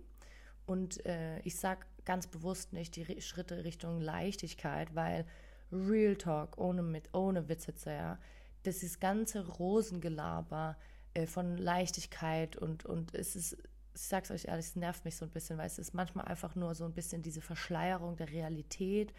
Und 0.65 1.05
äh, 1.05 1.39
ich 1.39 1.57
sage 1.57 1.85
ganz 2.05 2.27
bewusst 2.27 2.73
nicht 2.73 2.95
die 2.95 3.21
Schritte 3.21 3.63
Richtung 3.63 4.01
Leichtigkeit, 4.01 4.93
weil 4.95 5.25
Real 5.71 6.15
Talk, 6.15 6.57
ohne, 6.57 6.81
mit, 6.81 7.13
ohne 7.13 7.47
Witze, 7.47 7.73
ja, 7.85 8.19
das 8.63 8.83
ist 8.83 8.99
ganze 8.99 9.47
Rosengelaber 9.47 10.77
äh, 11.13 11.25
von 11.25 11.57
Leichtigkeit 11.57 12.55
und, 12.55 12.85
und 12.85 13.15
es 13.15 13.35
ist, 13.35 13.53
ich 13.93 14.01
sag's 14.01 14.31
euch 14.31 14.45
ehrlich, 14.45 14.67
es 14.67 14.75
nervt 14.75 15.05
mich 15.05 15.15
so 15.15 15.25
ein 15.25 15.31
bisschen, 15.31 15.57
weil 15.57 15.67
es 15.67 15.79
ist 15.79 15.93
manchmal 15.93 16.25
einfach 16.25 16.55
nur 16.55 16.75
so 16.75 16.85
ein 16.85 16.93
bisschen 16.93 17.21
diese 17.21 17.41
Verschleierung 17.41 18.15
der 18.15 18.29
Realität 18.29 19.13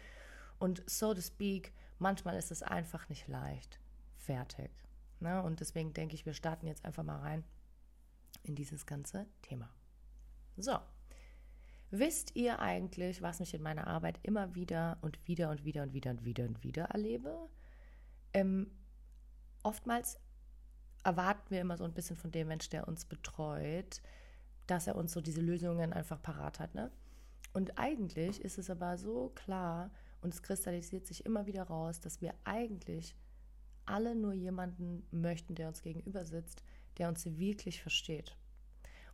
und 0.59 0.83
so 0.85 1.13
to 1.13 1.21
speak, 1.21 1.73
manchmal 2.01 2.37
ist 2.37 2.51
es 2.51 2.63
einfach 2.63 3.07
nicht 3.09 3.27
leicht. 3.27 3.79
Fertig. 4.15 4.71
Ne? 5.19 5.41
Und 5.41 5.59
deswegen 5.59 5.93
denke 5.93 6.15
ich, 6.15 6.25
wir 6.25 6.33
starten 6.33 6.67
jetzt 6.67 6.83
einfach 6.83 7.03
mal 7.03 7.19
rein 7.19 7.43
in 8.43 8.55
dieses 8.55 8.85
ganze 8.85 9.27
Thema. 9.41 9.69
So. 10.57 10.77
Wisst 11.93 12.35
ihr 12.35 12.59
eigentlich, 12.59 13.21
was 13.21 13.39
mich 13.39 13.53
in 13.53 13.61
meiner 13.61 13.87
Arbeit 13.87 14.19
immer 14.23 14.55
wieder 14.55 14.97
und 15.01 15.27
wieder 15.27 15.49
und 15.49 15.65
wieder 15.65 15.83
und 15.83 15.93
wieder 15.93 16.11
und 16.11 16.23
wieder 16.23 16.45
und 16.45 16.63
wieder 16.63 16.85
erlebe? 16.85 17.49
Ähm, 18.33 18.71
oftmals 19.61 20.17
erwarten 21.03 21.49
wir 21.49 21.59
immer 21.59 21.77
so 21.77 21.83
ein 21.83 21.93
bisschen 21.93 22.15
von 22.15 22.31
dem 22.31 22.47
Mensch, 22.47 22.69
der 22.69 22.87
uns 22.87 23.05
betreut, 23.05 24.01
dass 24.67 24.87
er 24.87 24.95
uns 24.95 25.11
so 25.11 25.19
diese 25.19 25.41
Lösungen 25.41 25.91
einfach 25.91 26.21
parat 26.21 26.59
hat. 26.59 26.75
Ne? 26.75 26.91
Und 27.51 27.77
eigentlich 27.77 28.41
ist 28.41 28.57
es 28.57 28.69
aber 28.69 28.97
so 28.97 29.29
klar 29.35 29.91
und 30.21 30.33
es 30.33 30.41
kristallisiert 30.41 31.07
sich 31.07 31.25
immer 31.25 31.45
wieder 31.45 31.63
raus, 31.63 31.99
dass 31.99 32.21
wir 32.21 32.33
eigentlich 32.43 33.15
alle 33.85 34.15
nur 34.15 34.33
jemanden 34.33 35.05
möchten, 35.11 35.55
der 35.55 35.67
uns 35.67 35.81
gegenüber 35.81 36.25
sitzt, 36.25 36.63
der 36.97 37.09
uns 37.09 37.25
wirklich 37.25 37.81
versteht. 37.81 38.35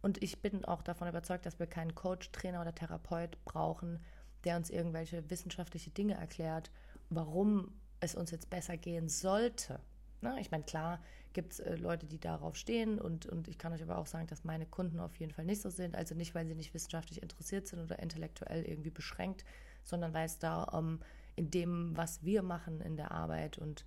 Und 0.01 0.21
ich 0.21 0.41
bin 0.41 0.65
auch 0.65 0.81
davon 0.81 1.07
überzeugt, 1.07 1.45
dass 1.45 1.59
wir 1.59 1.67
keinen 1.67 1.95
Coach, 1.95 2.31
Trainer 2.31 2.61
oder 2.61 2.75
Therapeut 2.75 3.43
brauchen, 3.45 3.99
der 4.43 4.57
uns 4.57 4.69
irgendwelche 4.69 5.29
wissenschaftliche 5.29 5.89
Dinge 5.89 6.13
erklärt, 6.13 6.71
warum 7.09 7.71
es 7.99 8.13
uns 8.13 8.31
jetzt 8.31 8.49
besser 8.49 8.77
gehen 8.77 9.09
sollte. 9.09 9.79
Na, 10.21 10.37
ich 10.39 10.51
meine, 10.51 10.63
klar 10.63 10.99
gibt 11.33 11.53
es 11.53 11.59
äh, 11.59 11.75
Leute, 11.75 12.07
die 12.07 12.19
darauf 12.19 12.55
stehen 12.55 12.99
und, 12.99 13.25
und 13.25 13.47
ich 13.47 13.57
kann 13.57 13.73
euch 13.73 13.83
aber 13.83 13.97
auch 13.97 14.07
sagen, 14.07 14.27
dass 14.27 14.43
meine 14.43 14.65
Kunden 14.65 14.99
auf 14.99 15.15
jeden 15.17 15.31
Fall 15.31 15.45
nicht 15.45 15.61
so 15.61 15.69
sind. 15.69 15.95
Also 15.95 16.15
nicht, 16.15 16.33
weil 16.35 16.47
sie 16.47 16.55
nicht 16.55 16.73
wissenschaftlich 16.73 17.21
interessiert 17.21 17.67
sind 17.67 17.79
oder 17.79 17.99
intellektuell 17.99 18.63
irgendwie 18.63 18.89
beschränkt, 18.89 19.45
sondern 19.87 20.13
weil 20.13 20.25
es 20.25 20.39
da 20.39 20.63
um 20.63 20.99
in 21.35 21.49
dem, 21.49 21.95
was 21.95 22.23
wir 22.23 22.43
machen 22.43 22.81
in 22.81 22.97
der 22.97 23.11
Arbeit 23.11 23.57
und 23.57 23.85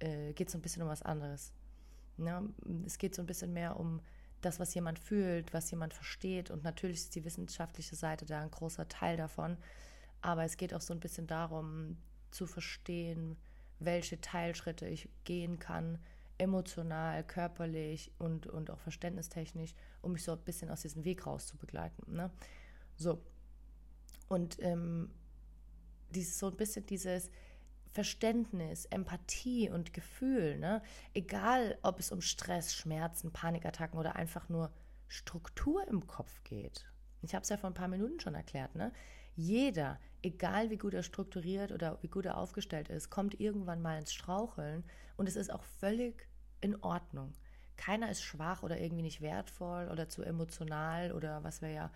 äh, 0.00 0.32
geht 0.32 0.50
so 0.50 0.58
ein 0.58 0.62
bisschen 0.62 0.82
um 0.82 0.88
was 0.88 1.02
anderes. 1.02 1.52
Ja, 2.18 2.42
es 2.84 2.98
geht 2.98 3.14
so 3.14 3.22
ein 3.22 3.26
bisschen 3.26 3.52
mehr 3.52 3.78
um 3.78 4.00
das, 4.40 4.58
was 4.60 4.74
jemand 4.74 4.98
fühlt, 4.98 5.52
was 5.52 5.70
jemand 5.70 5.94
versteht 5.94 6.50
und 6.50 6.64
natürlich 6.64 6.96
ist 6.96 7.14
die 7.14 7.24
wissenschaftliche 7.24 7.96
Seite 7.96 8.24
da 8.26 8.40
ein 8.40 8.50
großer 8.50 8.88
Teil 8.88 9.16
davon. 9.16 9.56
Aber 10.22 10.44
es 10.44 10.56
geht 10.56 10.74
auch 10.74 10.80
so 10.80 10.94
ein 10.94 11.00
bisschen 11.00 11.26
darum, 11.26 11.98
zu 12.30 12.46
verstehen, 12.46 13.36
welche 13.78 14.20
Teilschritte 14.20 14.86
ich 14.86 15.08
gehen 15.24 15.58
kann, 15.58 15.98
emotional, 16.38 17.24
körperlich 17.24 18.12
und, 18.18 18.46
und 18.46 18.70
auch 18.70 18.78
verständnistechnisch, 18.80 19.74
um 20.02 20.12
mich 20.12 20.24
so 20.24 20.32
ein 20.32 20.38
bisschen 20.38 20.70
aus 20.70 20.82
diesem 20.82 21.04
Weg 21.04 21.26
raus 21.26 21.46
zu 21.46 21.56
begleiten. 21.56 22.14
Ne? 22.14 22.30
So. 22.96 23.20
Und 24.28 24.58
ähm, 24.60 25.10
dieses 26.10 26.38
so 26.38 26.48
ein 26.48 26.56
bisschen 26.56 26.86
dieses 26.86 27.30
Verständnis, 27.90 28.84
Empathie 28.86 29.70
und 29.70 29.94
Gefühl, 29.94 30.58
ne? 30.58 30.82
egal 31.14 31.78
ob 31.82 31.98
es 31.98 32.12
um 32.12 32.20
Stress, 32.20 32.74
Schmerzen, 32.74 33.32
Panikattacken 33.32 33.98
oder 33.98 34.16
einfach 34.16 34.48
nur 34.48 34.70
Struktur 35.08 35.86
im 35.88 36.06
Kopf 36.06 36.44
geht. 36.44 36.86
Ich 37.22 37.34
habe 37.34 37.42
es 37.42 37.48
ja 37.48 37.56
vor 37.56 37.70
ein 37.70 37.74
paar 37.74 37.88
Minuten 37.88 38.20
schon 38.20 38.34
erklärt. 38.34 38.74
Ne? 38.74 38.92
Jeder, 39.34 39.98
egal 40.22 40.70
wie 40.70 40.76
gut 40.76 40.94
er 40.94 41.02
strukturiert 41.02 41.72
oder 41.72 41.98
wie 42.02 42.08
gut 42.08 42.26
er 42.26 42.36
aufgestellt 42.36 42.88
ist, 42.88 43.10
kommt 43.10 43.40
irgendwann 43.40 43.80
mal 43.82 43.98
ins 43.98 44.12
Straucheln 44.12 44.84
und 45.16 45.26
es 45.28 45.36
ist 45.36 45.50
auch 45.50 45.62
völlig 45.62 46.28
in 46.60 46.82
Ordnung. 46.82 47.32
Keiner 47.76 48.10
ist 48.10 48.22
schwach 48.22 48.62
oder 48.62 48.80
irgendwie 48.80 49.02
nicht 49.02 49.20
wertvoll 49.20 49.88
oder 49.88 50.08
zu 50.08 50.22
emotional 50.22 51.12
oder 51.12 51.44
was 51.44 51.62
wir 51.62 51.70
ja, 51.70 51.90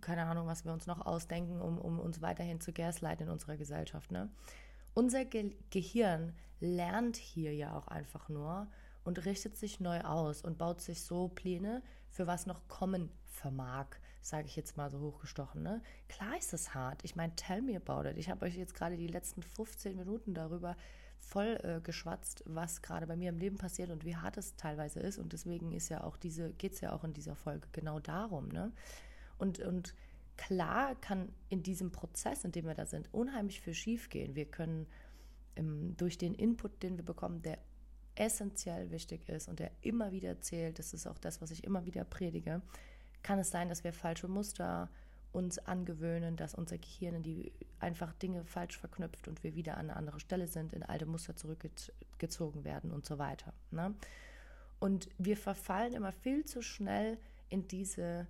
keine 0.00 0.24
Ahnung, 0.24 0.46
was 0.46 0.64
wir 0.64 0.72
uns 0.72 0.86
noch 0.86 1.04
ausdenken, 1.04 1.60
um, 1.60 1.78
um 1.78 2.00
uns 2.00 2.20
weiterhin 2.22 2.60
zu 2.60 2.72
gaslighten 2.72 3.26
in 3.26 3.32
unserer 3.32 3.56
Gesellschaft. 3.56 4.10
Ne? 4.10 4.30
Unser 4.94 5.24
Ge 5.24 5.52
Gehirn 5.70 6.34
lernt 6.60 7.16
hier 7.16 7.54
ja 7.54 7.76
auch 7.76 7.88
einfach 7.88 8.28
nur 8.28 8.68
und 9.04 9.24
richtet 9.24 9.56
sich 9.56 9.80
neu 9.80 10.00
aus 10.02 10.42
und 10.42 10.58
baut 10.58 10.80
sich 10.80 11.02
so 11.02 11.28
Pläne, 11.28 11.82
für 12.08 12.26
was 12.26 12.46
noch 12.46 12.68
kommen 12.68 13.10
vermag 13.24 13.86
sage 14.22 14.46
ich 14.46 14.56
jetzt 14.56 14.76
mal 14.76 14.88
so 14.90 15.00
hochgestochen. 15.00 15.62
Ne? 15.62 15.82
Klar 16.08 16.38
ist 16.38 16.54
es 16.54 16.74
hart. 16.74 17.00
Ich 17.04 17.16
meine, 17.16 17.34
tell 17.34 17.60
me 17.60 17.76
about 17.76 18.08
it. 18.08 18.16
Ich 18.16 18.30
habe 18.30 18.46
euch 18.46 18.56
jetzt 18.56 18.74
gerade 18.74 18.96
die 18.96 19.08
letzten 19.08 19.42
15 19.42 19.96
Minuten 19.96 20.32
darüber 20.32 20.76
voll 21.18 21.58
äh, 21.62 21.80
geschwatzt, 21.80 22.42
was 22.46 22.82
gerade 22.82 23.06
bei 23.06 23.16
mir 23.16 23.28
im 23.28 23.38
Leben 23.38 23.58
passiert 23.58 23.90
und 23.90 24.04
wie 24.04 24.16
hart 24.16 24.36
es 24.36 24.56
teilweise 24.56 25.00
ist. 25.00 25.18
Und 25.18 25.32
deswegen 25.32 25.72
ist 25.72 25.88
ja 25.88 26.04
auch 26.04 26.16
diese, 26.16 26.52
geht 26.52 26.72
es 26.72 26.80
ja 26.80 26.92
auch 26.92 27.04
in 27.04 27.12
dieser 27.12 27.36
Folge 27.36 27.66
genau 27.72 27.98
darum. 27.98 28.48
Ne? 28.48 28.72
Und, 29.42 29.58
und 29.58 29.92
klar 30.36 30.94
kann 31.00 31.28
in 31.48 31.64
diesem 31.64 31.90
Prozess, 31.90 32.44
in 32.44 32.52
dem 32.52 32.64
wir 32.64 32.74
da 32.74 32.86
sind, 32.86 33.12
unheimlich 33.12 33.60
viel 33.60 33.74
schiefgehen. 33.74 34.36
Wir 34.36 34.44
können 34.44 34.86
ähm, 35.56 35.96
durch 35.96 36.16
den 36.16 36.32
Input, 36.32 36.80
den 36.84 36.96
wir 36.96 37.04
bekommen, 37.04 37.42
der 37.42 37.58
essentiell 38.14 38.92
wichtig 38.92 39.28
ist 39.28 39.48
und 39.48 39.58
der 39.58 39.72
immer 39.80 40.12
wieder 40.12 40.40
zählt, 40.40 40.78
das 40.78 40.94
ist 40.94 41.08
auch 41.08 41.18
das, 41.18 41.42
was 41.42 41.50
ich 41.50 41.64
immer 41.64 41.86
wieder 41.86 42.04
predige, 42.04 42.62
kann 43.24 43.40
es 43.40 43.50
sein, 43.50 43.68
dass 43.68 43.82
wir 43.82 43.92
falsche 43.92 44.28
Muster 44.28 44.88
uns 45.32 45.58
angewöhnen, 45.58 46.36
dass 46.36 46.54
unser 46.54 46.78
Gehirn 46.78 47.24
die 47.24 47.52
einfach 47.80 48.12
Dinge 48.12 48.44
falsch 48.44 48.78
verknüpft 48.78 49.26
und 49.26 49.42
wir 49.42 49.56
wieder 49.56 49.76
an 49.76 49.90
eine 49.90 49.96
andere 49.96 50.20
Stelle 50.20 50.46
sind, 50.46 50.72
in 50.72 50.84
alte 50.84 51.06
Muster 51.06 51.34
zurückgezogen 51.34 52.62
werden 52.62 52.92
und 52.92 53.04
so 53.04 53.18
weiter. 53.18 53.52
Ne? 53.72 53.92
Und 54.78 55.08
wir 55.18 55.36
verfallen 55.36 55.94
immer 55.94 56.12
viel 56.12 56.44
zu 56.44 56.62
schnell 56.62 57.18
in 57.48 57.66
diese 57.66 58.28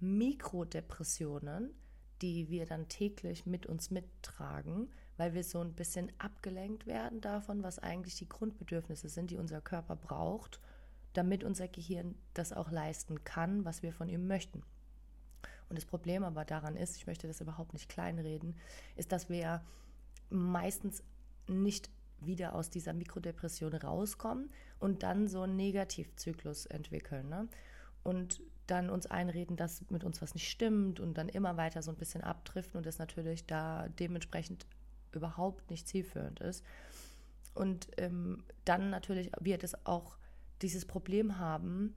Mikrodepressionen, 0.00 1.74
die 2.22 2.48
wir 2.50 2.66
dann 2.66 2.88
täglich 2.88 3.46
mit 3.46 3.66
uns 3.66 3.90
mittragen, 3.90 4.90
weil 5.16 5.34
wir 5.34 5.44
so 5.44 5.60
ein 5.60 5.74
bisschen 5.74 6.12
abgelenkt 6.18 6.86
werden 6.86 7.20
davon, 7.20 7.62
was 7.62 7.78
eigentlich 7.78 8.16
die 8.16 8.28
Grundbedürfnisse 8.28 9.08
sind, 9.08 9.30
die 9.30 9.36
unser 9.36 9.60
Körper 9.60 9.96
braucht 9.96 10.60
damit 11.18 11.42
unser 11.44 11.68
Gehirn 11.68 12.14
das 12.32 12.52
auch 12.52 12.70
leisten 12.70 13.24
kann, 13.24 13.64
was 13.64 13.82
wir 13.82 13.92
von 13.92 14.08
ihm 14.08 14.26
möchten. 14.26 14.62
Und 15.68 15.76
das 15.76 15.84
Problem 15.84 16.22
aber 16.22 16.44
daran 16.44 16.76
ist, 16.76 16.96
ich 16.96 17.06
möchte 17.06 17.26
das 17.26 17.40
überhaupt 17.40 17.72
nicht 17.72 17.88
kleinreden, 17.88 18.56
ist, 18.96 19.10
dass 19.12 19.28
wir 19.28 19.62
meistens 20.30 21.02
nicht 21.48 21.90
wieder 22.20 22.54
aus 22.54 22.70
dieser 22.70 22.92
Mikrodepression 22.92 23.74
rauskommen 23.74 24.50
und 24.78 25.02
dann 25.02 25.28
so 25.28 25.42
einen 25.42 25.56
Negativzyklus 25.56 26.66
entwickeln. 26.66 27.28
Ne? 27.28 27.48
Und 28.08 28.40
dann 28.66 28.88
uns 28.88 29.06
einreden, 29.06 29.56
dass 29.56 29.82
mit 29.90 30.02
uns 30.02 30.22
was 30.22 30.32
nicht 30.32 30.48
stimmt 30.48 30.98
und 30.98 31.18
dann 31.18 31.28
immer 31.28 31.58
weiter 31.58 31.82
so 31.82 31.90
ein 31.90 31.98
bisschen 31.98 32.22
abdriften 32.22 32.78
und 32.78 32.86
das 32.86 32.98
natürlich 32.98 33.44
da 33.46 33.86
dementsprechend 33.88 34.66
überhaupt 35.12 35.68
nicht 35.70 35.86
zielführend 35.86 36.40
ist. 36.40 36.64
Und 37.52 37.88
ähm, 37.98 38.44
dann 38.64 38.88
natürlich 38.88 39.30
wird 39.40 39.62
es 39.62 39.84
auch 39.84 40.16
dieses 40.62 40.86
Problem 40.86 41.38
haben, 41.38 41.96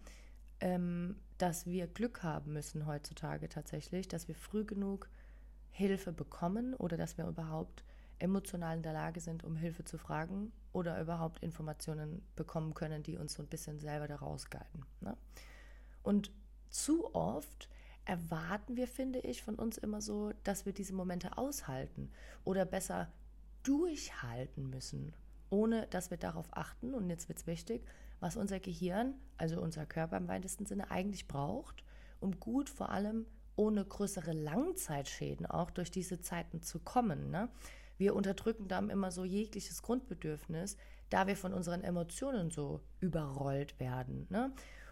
ähm, 0.60 1.16
dass 1.38 1.66
wir 1.66 1.88
Glück 1.88 2.24
haben 2.24 2.52
müssen 2.52 2.86
heutzutage 2.88 3.48
tatsächlich, 3.48 4.10
dass 4.10 4.28
wir 4.28 4.36
früh 4.36 4.66
genug 4.66 5.10
Hilfe 5.70 6.12
bekommen 6.12 6.74
oder 6.74 6.98
dass 6.98 7.18
wir 7.18 7.26
überhaupt 7.26 7.86
emotional 8.20 8.76
in 8.76 8.84
der 8.84 8.94
Lage 8.94 9.22
sind, 9.22 9.46
um 9.46 9.56
Hilfe 9.56 9.86
zu 9.86 9.98
fragen 9.98 10.52
oder 10.74 11.00
überhaupt 11.00 11.40
Informationen 11.42 12.22
bekommen 12.36 12.74
können, 12.74 13.02
die 13.02 13.18
uns 13.18 13.34
so 13.34 13.42
ein 13.44 13.48
bisschen 13.48 13.80
selber 13.80 14.10
da 14.10 14.18
rausguiden. 14.18 14.86
Ne? 15.00 15.16
Und 16.04 16.32
zu 16.70 17.14
oft 17.14 17.70
erwarten 18.06 18.76
wir, 18.76 18.88
finde 18.88 19.20
ich, 19.20 19.44
von 19.44 19.56
uns 19.56 19.78
immer 19.78 20.02
so, 20.02 20.32
dass 20.44 20.66
wir 20.66 20.74
diese 20.74 20.94
Momente 20.94 21.38
aushalten 21.38 22.12
oder 22.44 22.66
besser 22.66 23.12
durchhalten 23.64 24.70
müssen, 24.70 25.14
ohne 25.50 25.88
dass 25.88 26.10
wir 26.10 26.18
darauf 26.18 26.48
achten, 26.52 26.94
und 26.94 27.10
jetzt 27.10 27.30
wird 27.30 27.40
es 27.40 27.48
wichtig, 27.48 27.86
was 28.20 28.38
unser 28.38 28.60
Gehirn, 28.60 29.16
also 29.38 29.62
unser 29.62 29.86
Körper 29.86 30.18
im 30.18 30.28
weitesten 30.28 30.66
Sinne, 30.66 30.90
eigentlich 30.92 31.28
braucht, 31.28 31.84
um 32.20 32.40
gut 32.40 32.70
vor 32.70 32.90
allem 32.90 33.26
ohne 33.56 33.84
größere 33.84 34.32
Langzeitschäden 34.32 35.46
auch 35.46 35.72
durch 35.72 35.92
diese 35.92 36.22
Zeiten 36.22 36.62
zu 36.62 36.80
kommen. 36.80 37.30
Ne? 37.32 37.50
Wir 37.98 38.16
unterdrücken 38.16 38.68
dann 38.68 38.90
immer 38.90 39.12
so 39.12 39.26
jegliches 39.26 39.82
Grundbedürfnis, 39.82 40.78
da 41.10 41.28
wir 41.28 41.36
von 41.36 41.54
unseren 41.54 41.84
Emotionen 41.84 42.50
so 42.50 42.82
überrollt 43.00 43.80
werden. 43.80 44.28
Ne? 44.30 44.52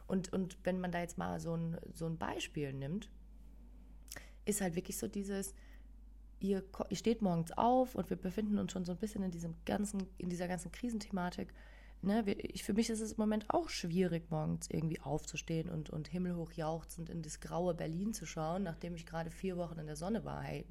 Und, 0.09 0.33
und 0.33 0.57
wenn 0.63 0.79
man 0.79 0.91
da 0.91 0.99
jetzt 0.99 1.17
mal 1.17 1.39
so 1.39 1.55
ein, 1.55 1.77
so 1.93 2.05
ein 2.05 2.17
Beispiel 2.17 2.73
nimmt, 2.73 3.09
ist 4.45 4.61
halt 4.61 4.75
wirklich 4.75 4.97
so 4.97 5.07
dieses, 5.07 5.53
ihr, 6.39 6.63
ihr 6.89 6.97
steht 6.97 7.21
morgens 7.21 7.51
auf 7.51 7.95
und 7.95 8.09
wir 8.09 8.17
befinden 8.17 8.57
uns 8.57 8.71
schon 8.71 8.85
so 8.85 8.91
ein 8.91 8.97
bisschen 8.97 9.23
in 9.23 9.31
diesem 9.31 9.55
ganzen, 9.65 10.07
in 10.17 10.29
dieser 10.29 10.47
ganzen 10.47 10.71
Krisenthematik 10.71 11.53
ne, 12.01 12.23
ich, 12.27 12.63
für 12.63 12.73
mich 12.73 12.89
ist 12.89 13.01
es 13.01 13.13
im 13.13 13.17
Moment 13.17 13.45
auch 13.49 13.69
schwierig, 13.69 14.29
morgens 14.29 14.69
irgendwie 14.69 15.01
aufzustehen 15.01 15.69
und, 15.69 15.89
und 15.89 16.07
himmelhoch 16.07 16.51
jauchzend 16.53 17.09
in 17.09 17.21
das 17.21 17.39
graue 17.39 17.73
Berlin 17.73 18.13
zu 18.13 18.25
schauen, 18.25 18.63
nachdem 18.63 18.95
ich 18.95 19.05
gerade 19.05 19.31
vier 19.31 19.57
Wochen 19.57 19.79
in 19.79 19.87
der 19.87 19.95
Sonne 19.95 20.23
war. 20.25 20.41
Hey, 20.41 20.65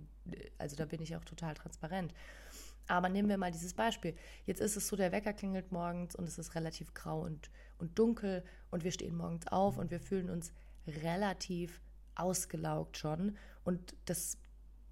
also 0.59 0.76
da 0.76 0.85
bin 0.85 1.02
ich 1.02 1.16
auch 1.16 1.25
total 1.25 1.54
transparent. 1.54 2.14
Aber 2.88 3.09
nehmen 3.09 3.28
wir 3.28 3.38
mal 3.38 3.52
dieses 3.52 3.75
Beispiel. 3.75 4.14
Jetzt 4.47 4.61
ist 4.61 4.76
es 4.76 4.88
so, 4.88 4.97
der 4.97 5.12
Wecker 5.12 5.33
klingelt 5.33 5.73
morgens 5.73 6.16
und 6.16 6.26
es 6.26 6.38
ist 6.38 6.54
relativ 6.54 6.95
grau 6.95 7.21
und, 7.21 7.50
und 7.78 7.99
dunkel 7.99 8.42
und 8.71 8.83
wir 8.83 8.92
stehen 8.92 9.16
morgens 9.16 9.47
auf 9.47 9.78
und 9.78 9.90
wir 9.90 10.00
fühlen 10.00 10.30
uns 10.30 10.52
relativ 10.87 11.80
ausgelaugt 12.14 12.97
schon. 12.97 13.37
Und 13.62 13.95
das 14.07 14.38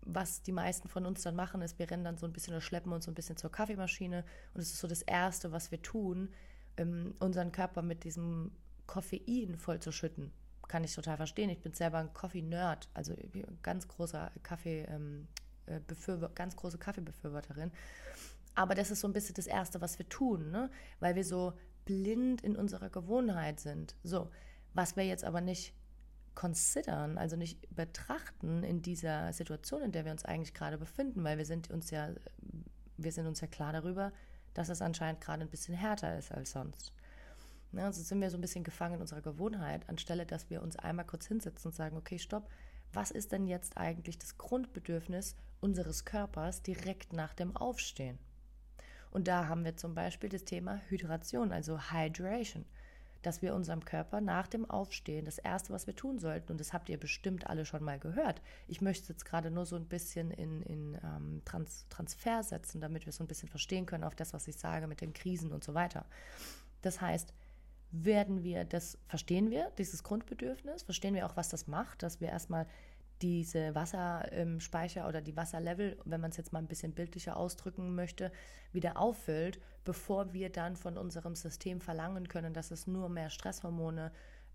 was 0.06 0.42
die 0.42 0.52
meisten 0.52 0.88
von 0.88 1.04
uns 1.04 1.22
dann 1.22 1.34
machen, 1.34 1.62
ist, 1.62 1.78
wir 1.78 1.90
rennen 1.90 2.04
dann 2.04 2.16
so 2.16 2.26
ein 2.26 2.32
bisschen 2.32 2.54
oder 2.54 2.60
schleppen 2.60 2.92
uns 2.92 3.04
so 3.04 3.10
ein 3.10 3.14
bisschen 3.14 3.36
zur 3.36 3.50
Kaffeemaschine 3.50 4.24
und 4.54 4.60
es 4.60 4.72
ist 4.72 4.78
so 4.78 4.86
das 4.86 5.02
Erste, 5.02 5.52
was 5.52 5.70
wir 5.72 5.82
tun, 5.82 6.30
ähm, 6.76 7.14
unseren 7.18 7.52
Körper 7.52 7.82
mit 7.82 8.04
diesem 8.04 8.52
Koffein 8.86 9.58
vollzuschütten. 9.58 10.32
Kann 10.68 10.84
ich 10.84 10.94
total 10.94 11.16
verstehen. 11.16 11.50
Ich 11.50 11.60
bin 11.60 11.74
selber 11.74 11.98
ein 11.98 12.12
Coffee-Nerd, 12.12 12.88
also 12.94 13.14
ganz 13.62 13.86
großer 13.88 14.32
Kaffee, 14.42 14.82
ähm, 14.88 15.28
äh, 15.66 15.80
ganz 16.34 16.56
große 16.56 16.78
Kaffeebefürworterin. 16.78 17.70
Aber 18.54 18.74
das 18.74 18.90
ist 18.90 19.00
so 19.00 19.08
ein 19.08 19.12
bisschen 19.12 19.34
das 19.34 19.46
Erste, 19.46 19.80
was 19.80 19.98
wir 19.98 20.08
tun, 20.08 20.50
ne? 20.50 20.70
weil 20.98 21.14
wir 21.14 21.24
so 21.24 21.52
blind 21.84 22.40
in 22.40 22.56
unserer 22.56 22.90
Gewohnheit 22.90 23.60
sind. 23.60 23.94
So, 24.02 24.30
was 24.74 24.96
wir 24.96 25.04
jetzt 25.04 25.24
aber 25.24 25.40
nicht 25.40 25.74
considern, 26.34 27.18
also 27.18 27.36
nicht 27.36 27.74
betrachten 27.74 28.62
in 28.62 28.82
dieser 28.82 29.32
Situation, 29.32 29.82
in 29.82 29.92
der 29.92 30.04
wir 30.04 30.12
uns 30.12 30.24
eigentlich 30.24 30.54
gerade 30.54 30.78
befinden, 30.78 31.24
weil 31.24 31.38
wir 31.38 31.46
sind 31.46 31.70
uns 31.70 31.90
ja, 31.90 32.10
wir 32.96 33.12
sind 33.12 33.26
uns 33.26 33.40
ja 33.40 33.46
klar 33.46 33.72
darüber, 33.72 34.12
dass 34.54 34.68
es 34.68 34.82
anscheinend 34.82 35.20
gerade 35.20 35.42
ein 35.42 35.50
bisschen 35.50 35.74
härter 35.74 36.16
ist 36.18 36.32
als 36.32 36.52
sonst. 36.52 36.92
Ja, 37.72 37.86
also 37.86 38.02
sind 38.02 38.20
wir 38.20 38.30
so 38.30 38.38
ein 38.38 38.40
bisschen 38.40 38.64
gefangen 38.64 38.94
in 38.94 39.00
unserer 39.00 39.22
Gewohnheit, 39.22 39.88
anstelle 39.88 40.24
dass 40.24 40.48
wir 40.48 40.62
uns 40.62 40.76
einmal 40.76 41.04
kurz 41.04 41.26
hinsetzen 41.26 41.70
und 41.70 41.74
sagen, 41.74 41.96
okay, 41.96 42.18
stopp, 42.18 42.48
was 42.92 43.10
ist 43.10 43.32
denn 43.32 43.46
jetzt 43.46 43.76
eigentlich 43.76 44.18
das 44.18 44.38
Grundbedürfnis 44.38 45.36
unseres 45.60 46.04
Körpers 46.04 46.62
direkt 46.62 47.12
nach 47.12 47.34
dem 47.34 47.56
Aufstehen? 47.56 48.18
Und 49.10 49.28
da 49.28 49.48
haben 49.48 49.64
wir 49.64 49.76
zum 49.76 49.94
Beispiel 49.94 50.28
das 50.28 50.44
Thema 50.44 50.80
Hydration, 50.88 51.52
also 51.52 51.78
Hydration, 51.90 52.66
dass 53.22 53.42
wir 53.42 53.54
unserem 53.54 53.84
Körper 53.84 54.20
nach 54.20 54.46
dem 54.46 54.68
Aufstehen 54.68 55.24
das 55.24 55.38
Erste, 55.38 55.72
was 55.72 55.86
wir 55.86 55.96
tun 55.96 56.18
sollten, 56.18 56.52
und 56.52 56.60
das 56.60 56.72
habt 56.72 56.88
ihr 56.88 56.98
bestimmt 56.98 57.46
alle 57.46 57.64
schon 57.64 57.82
mal 57.82 57.98
gehört. 57.98 58.40
Ich 58.68 58.80
möchte 58.80 59.02
es 59.02 59.08
jetzt 59.08 59.24
gerade 59.24 59.50
nur 59.50 59.66
so 59.66 59.74
ein 59.76 59.86
bisschen 59.86 60.30
in, 60.30 60.62
in 60.62 60.98
ähm, 61.02 61.42
Trans 61.44 61.86
Transfer 61.88 62.42
setzen, 62.42 62.80
damit 62.80 63.06
wir 63.06 63.12
so 63.12 63.24
ein 63.24 63.26
bisschen 63.26 63.48
verstehen 63.48 63.86
können 63.86 64.04
auf 64.04 64.14
das, 64.14 64.32
was 64.32 64.46
ich 64.48 64.56
sage 64.56 64.86
mit 64.86 65.00
den 65.00 65.12
Krisen 65.12 65.52
und 65.52 65.64
so 65.64 65.74
weiter. 65.74 66.04
Das 66.82 67.00
heißt, 67.00 67.32
werden 67.90 68.42
wir 68.42 68.64
das, 68.64 68.98
verstehen 69.06 69.50
wir, 69.50 69.70
dieses 69.78 70.02
Grundbedürfnis, 70.02 70.82
verstehen 70.82 71.14
wir 71.14 71.26
auch, 71.26 71.36
was 71.36 71.48
das 71.48 71.66
macht, 71.66 72.02
dass 72.02 72.20
wir 72.20 72.28
erstmal 72.28 72.66
diese 73.22 73.74
Wasserspeicher 73.74 75.08
oder 75.08 75.22
die 75.22 75.36
Wasserlevel, 75.36 75.96
wenn 76.04 76.20
man 76.20 76.30
es 76.30 76.36
jetzt 76.36 76.52
mal 76.52 76.58
ein 76.58 76.66
bisschen 76.66 76.92
bildlicher 76.92 77.36
ausdrücken 77.36 77.94
möchte, 77.94 78.30
wieder 78.72 78.98
auffüllt, 78.98 79.58
bevor 79.84 80.32
wir 80.32 80.50
dann 80.50 80.76
von 80.76 80.98
unserem 80.98 81.34
System 81.34 81.80
verlangen 81.80 82.28
können, 82.28 82.52
dass 82.52 82.70
es 82.70 82.86
nur 82.86 83.08
mehr 83.08 83.30
Stresshormone 83.30 84.12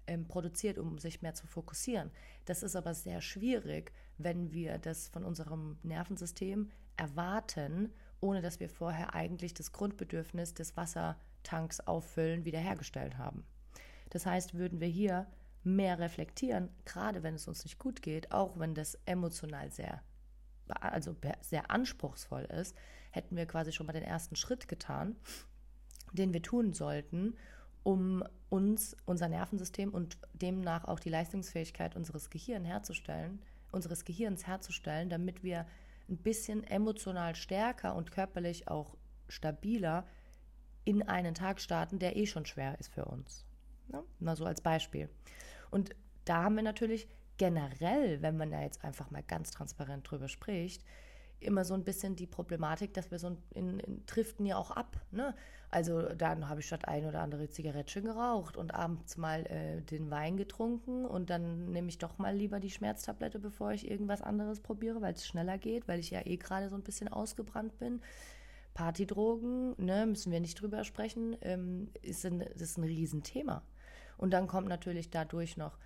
ähm, 0.08 0.28
produziert, 0.28 0.78
um 0.78 1.00
sich 1.00 1.22
mehr 1.22 1.34
zu 1.34 1.48
fokussieren. 1.48 2.12
Das 2.46 2.64
ist 2.64 2.76
aber 2.76 2.94
sehr 2.94 3.22
schwierig, 3.22 3.92
wenn 4.18 4.52
wir 4.52 4.78
das 4.78 5.08
von 5.08 5.24
unserem 5.24 5.78
Nervensystem 5.84 6.70
erwarten, 6.98 7.92
ohne 8.20 8.42
dass 8.42 8.60
wir 8.60 8.70
vorher 8.70 9.16
eigentlich 9.16 9.54
das 9.54 9.72
Grundbedürfnis 9.72 10.54
des 10.54 10.72
Wassertanks 11.42 11.80
auffüllen 11.82 12.46
wiederhergestellt 12.46 13.18
haben. 13.18 13.46
Das 14.10 14.26
heißt, 14.26 14.54
würden 14.54 14.80
wir 14.80 14.88
hier 14.88 15.28
mehr 15.64 16.00
reflektieren, 16.00 16.70
gerade 16.86 17.24
wenn 17.24 17.36
es 17.36 17.48
uns 17.48 17.64
nicht 17.64 17.80
gut 17.80 18.02
geht, 18.02 18.32
auch 18.32 18.58
wenn 18.58 18.74
das 18.74 18.98
emotional 19.06 19.72
sehr, 19.72 20.02
also 20.68 21.16
sehr 21.42 21.70
anspruchsvoll 21.70 22.44
ist, 22.44 22.76
hätten 23.12 23.36
wir 23.36 23.46
quasi 23.46 23.72
schon 23.72 23.86
mal 23.86 23.94
den 23.94 24.04
ersten 24.04 24.36
Schritt 24.36 24.68
getan, 24.68 25.16
den 26.14 26.34
wir 26.34 26.42
tun 26.42 26.74
sollten, 26.74 27.36
um 27.84 28.24
uns, 28.50 28.96
unser 29.06 29.30
Nervensystem 29.30 29.94
und 29.94 30.18
demnach 30.34 30.86
auch 30.86 31.00
die 31.00 31.10
Leistungsfähigkeit 31.10 31.96
unseres 31.96 32.30
Gehirns 32.30 32.68
herzustellen, 32.68 33.42
unseres 33.72 34.04
Gehirns 34.04 34.46
herzustellen, 34.46 35.10
damit 35.10 35.44
wir 35.44 35.66
ein 36.10 36.18
bisschen 36.18 36.64
emotional 36.64 37.36
stärker 37.36 37.96
und 37.96 38.12
körperlich 38.12 38.68
auch 38.68 38.98
stabiler 39.30 40.06
in 40.84 41.04
einen 41.04 41.34
Tag 41.34 41.60
starten, 41.60 42.00
der 42.00 42.16
eh 42.16 42.26
schon 42.26 42.46
schwer 42.46 42.80
ist 42.80 42.94
für 42.94 43.06
uns. 43.06 43.46
Ja? 43.92 44.04
Mal 44.20 44.36
so 44.36 44.46
als 44.46 44.62
Beispiel. 44.62 45.10
Und 45.70 45.92
da 46.26 46.44
haben 46.44 46.56
wir 46.56 46.64
natürlich 46.64 47.08
generell, 47.38 48.22
wenn 48.22 48.38
man 48.38 48.52
da 48.52 48.62
jetzt 48.62 48.84
einfach 48.84 49.10
mal 49.12 49.24
ganz 49.24 49.52
transparent 49.52 50.10
drüber 50.10 50.28
spricht, 50.28 50.84
immer 51.40 51.66
so 51.66 51.74
ein 51.74 51.84
bisschen 51.84 52.16
die 52.16 52.28
Problematik, 52.28 52.94
dass 52.94 53.10
wir 53.10 53.18
so 53.18 53.36
in, 53.56 53.80
in 53.80 54.06
driften 54.06 54.46
ja 54.46 54.58
auch 54.58 54.72
ab. 54.72 55.02
Ne? 55.12 55.34
Also 55.72 56.02
dann 56.02 56.48
habe 56.48 56.60
ich 56.60 56.68
statt 56.68 56.88
ein 56.88 57.06
oder 57.06 57.22
andere 57.22 57.50
Zigarettchen 57.50 58.04
geraucht 58.04 58.58
und 58.58 58.74
abends 58.74 59.18
mal 59.18 59.46
äh, 59.48 59.82
den 59.82 60.12
Wein 60.12 60.38
getrunken 60.38 61.06
und 61.06 61.30
dann 61.30 61.72
nehme 61.72 61.90
ich 61.90 61.98
doch 61.98 62.18
mal 62.18 62.36
lieber 62.36 62.60
die 62.60 62.70
Schmerztablette, 62.70 63.40
bevor 63.40 63.72
ich 63.72 63.90
irgendwas 63.90 64.22
anderes 64.22 64.60
probiere, 64.60 65.02
weil 65.02 65.14
es 65.14 65.26
schneller 65.26 65.58
geht, 65.58 65.88
weil 65.88 66.00
ich 66.00 66.12
ja 66.12 66.22
eh 66.26 66.38
gerade 66.38 66.70
so 66.70 66.76
ein 66.76 66.84
bisschen 66.84 67.08
ausgebrannt 67.08 67.78
bin. 67.80 68.02
Partydrogen, 68.74 69.76
ne, 69.78 70.06
müssen 70.06 70.32
wir 70.32 70.40
nicht 70.40 70.62
drüber 70.62 70.84
sprechen, 70.84 71.36
ähm, 71.42 71.90
ist, 72.02 72.26
ein, 72.26 72.42
ist 72.42 72.78
ein 72.78 72.84
Riesenthema. 72.84 73.64
Und 74.18 74.32
dann 74.32 74.48
kommt 74.48 74.68
natürlich 74.68 75.10
dadurch 75.10 75.58
noch 75.58 75.78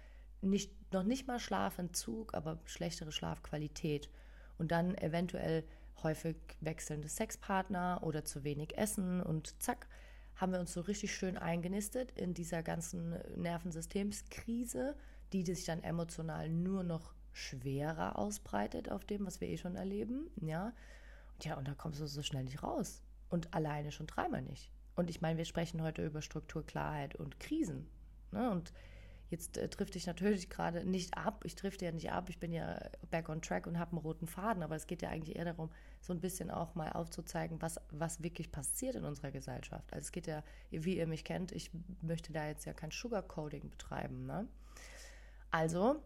nicht, 0.42 0.72
noch 0.94 1.04
nicht 1.04 1.28
mal 1.28 1.40
Schlafentzug, 1.40 2.34
aber 2.34 2.60
schlechtere 2.66 3.12
Schlafqualität. 3.12 4.10
Und 4.58 4.72
dann 4.72 4.96
eventuell 4.96 5.64
häufig 6.04 6.38
wechselnde 6.62 7.08
Sexpartner 7.08 8.02
oder 8.04 8.26
zu 8.26 8.44
wenig 8.44 8.78
Essen 8.78 9.22
und 9.22 9.62
zack, 9.62 9.88
haben 10.36 10.52
wir 10.52 10.60
uns 10.60 10.74
so 10.74 10.82
richtig 10.82 11.16
schön 11.16 11.38
eingenistet 11.38 12.12
in 12.12 12.34
dieser 12.34 12.62
ganzen 12.62 13.18
Nervensystemskrise, 13.36 14.96
die 15.32 15.44
sich 15.44 15.66
dann 15.66 15.82
emotional 15.82 16.50
nur 16.50 16.84
noch 16.84 17.14
schwerer 17.32 18.18
ausbreitet 18.18 18.92
auf 18.92 19.06
dem, 19.06 19.26
was 19.26 19.42
wir 19.42 19.50
eh 19.50 19.58
schon 19.58 19.76
erleben, 19.76 20.30
ja. 20.42 20.74
Ja, 21.44 21.58
und 21.58 21.68
da 21.68 21.74
kommst 21.74 22.00
du 22.00 22.08
so 22.08 22.22
schnell 22.22 22.44
nicht 22.44 22.64
raus. 22.64 23.02
Und 23.30 23.54
alleine 23.54 23.92
schon 23.92 24.08
dreimal 24.08 24.42
nicht. 24.42 24.72
Und 24.96 25.10
ich 25.10 25.22
meine, 25.22 25.38
wir 25.38 25.46
sprechen 25.46 25.82
heute 25.82 26.06
über 26.06 26.22
Strukturklarheit 26.22 27.16
und 27.16 27.40
Krisen. 27.40 27.88
Ne? 28.32 28.50
Und 28.50 28.72
jetzt 29.30 29.58
äh, 29.58 29.68
trifft 29.68 29.96
ich 29.96 30.08
natürlich 30.08 30.50
gerade 30.50 30.86
nicht 30.86 31.18
ab. 31.18 31.44
Ich 31.44 31.56
trifft 31.56 31.82
ja 31.82 31.92
nicht 31.92 32.12
ab. 32.12 32.30
Ich 32.30 32.40
bin 32.40 32.54
ja 32.54 32.80
back 33.12 33.28
on 33.28 33.42
track 33.42 33.68
und 33.68 33.78
habe 33.78 33.92
einen 33.92 34.00
roten 34.00 34.28
Faden. 34.28 34.64
Aber 34.64 34.76
es 34.76 34.88
geht 34.88 35.02
ja 35.02 35.10
eigentlich 35.10 35.36
eher 35.36 35.46
darum, 35.46 35.70
so 36.02 36.14
ein 36.14 36.22
bisschen 36.22 36.50
auch 36.50 36.76
mal 36.76 36.92
aufzuzeigen, 36.94 37.62
was, 37.62 37.80
was 37.92 38.24
wirklich 38.24 38.52
passiert 38.52 38.96
in 38.96 39.04
unserer 39.04 39.32
Gesellschaft. 39.32 39.92
Also 39.92 40.06
es 40.06 40.12
geht 40.12 40.28
ja, 40.28 40.44
wie 40.70 40.98
ihr 40.98 41.08
mich 41.08 41.26
kennt, 41.26 41.52
ich 41.52 41.72
möchte 42.02 42.32
da 42.32 42.48
jetzt 42.48 42.66
ja 42.66 42.74
kein 42.74 42.92
Sugarcoding 42.92 43.70
betreiben. 43.70 44.26
Ne? 44.26 44.48
Also, 45.52 46.02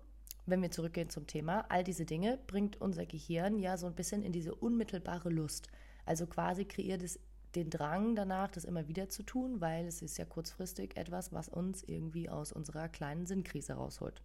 wenn 0.50 0.62
wir 0.62 0.72
zurückgehen 0.72 1.10
zum 1.10 1.28
Thema, 1.28 1.66
all 1.70 1.84
diese 1.84 2.06
Dinge 2.06 2.40
bringt 2.48 2.80
unser 2.82 3.06
Gehirn 3.06 3.60
ja 3.60 3.78
so 3.78 3.88
ein 3.88 3.96
bisschen 3.96 4.24
in 4.24 4.32
diese 4.32 4.56
unmittelbare 4.56 5.30
Lust. 5.30 5.68
Also 6.06 6.28
quasi 6.28 6.66
kreiert 6.66 7.04
es 7.04 7.20
den 7.56 7.70
Drang 7.70 8.16
danach, 8.16 8.52
das 8.52 8.66
immer 8.66 8.88
wieder 8.88 9.10
zu 9.10 9.24
tun, 9.24 9.60
weil 9.60 9.86
es 9.86 10.02
ist 10.02 10.18
ja 10.18 10.26
kurzfristig 10.26 10.98
etwas, 10.98 11.34
was 11.34 11.50
uns 11.50 11.84
irgendwie 11.84 12.30
aus 12.30 12.52
unserer 12.52 12.90
kleinen 12.90 13.26
Sinnkrise 13.26 13.74
rausholt. 13.74 14.22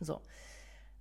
So. 0.00 0.20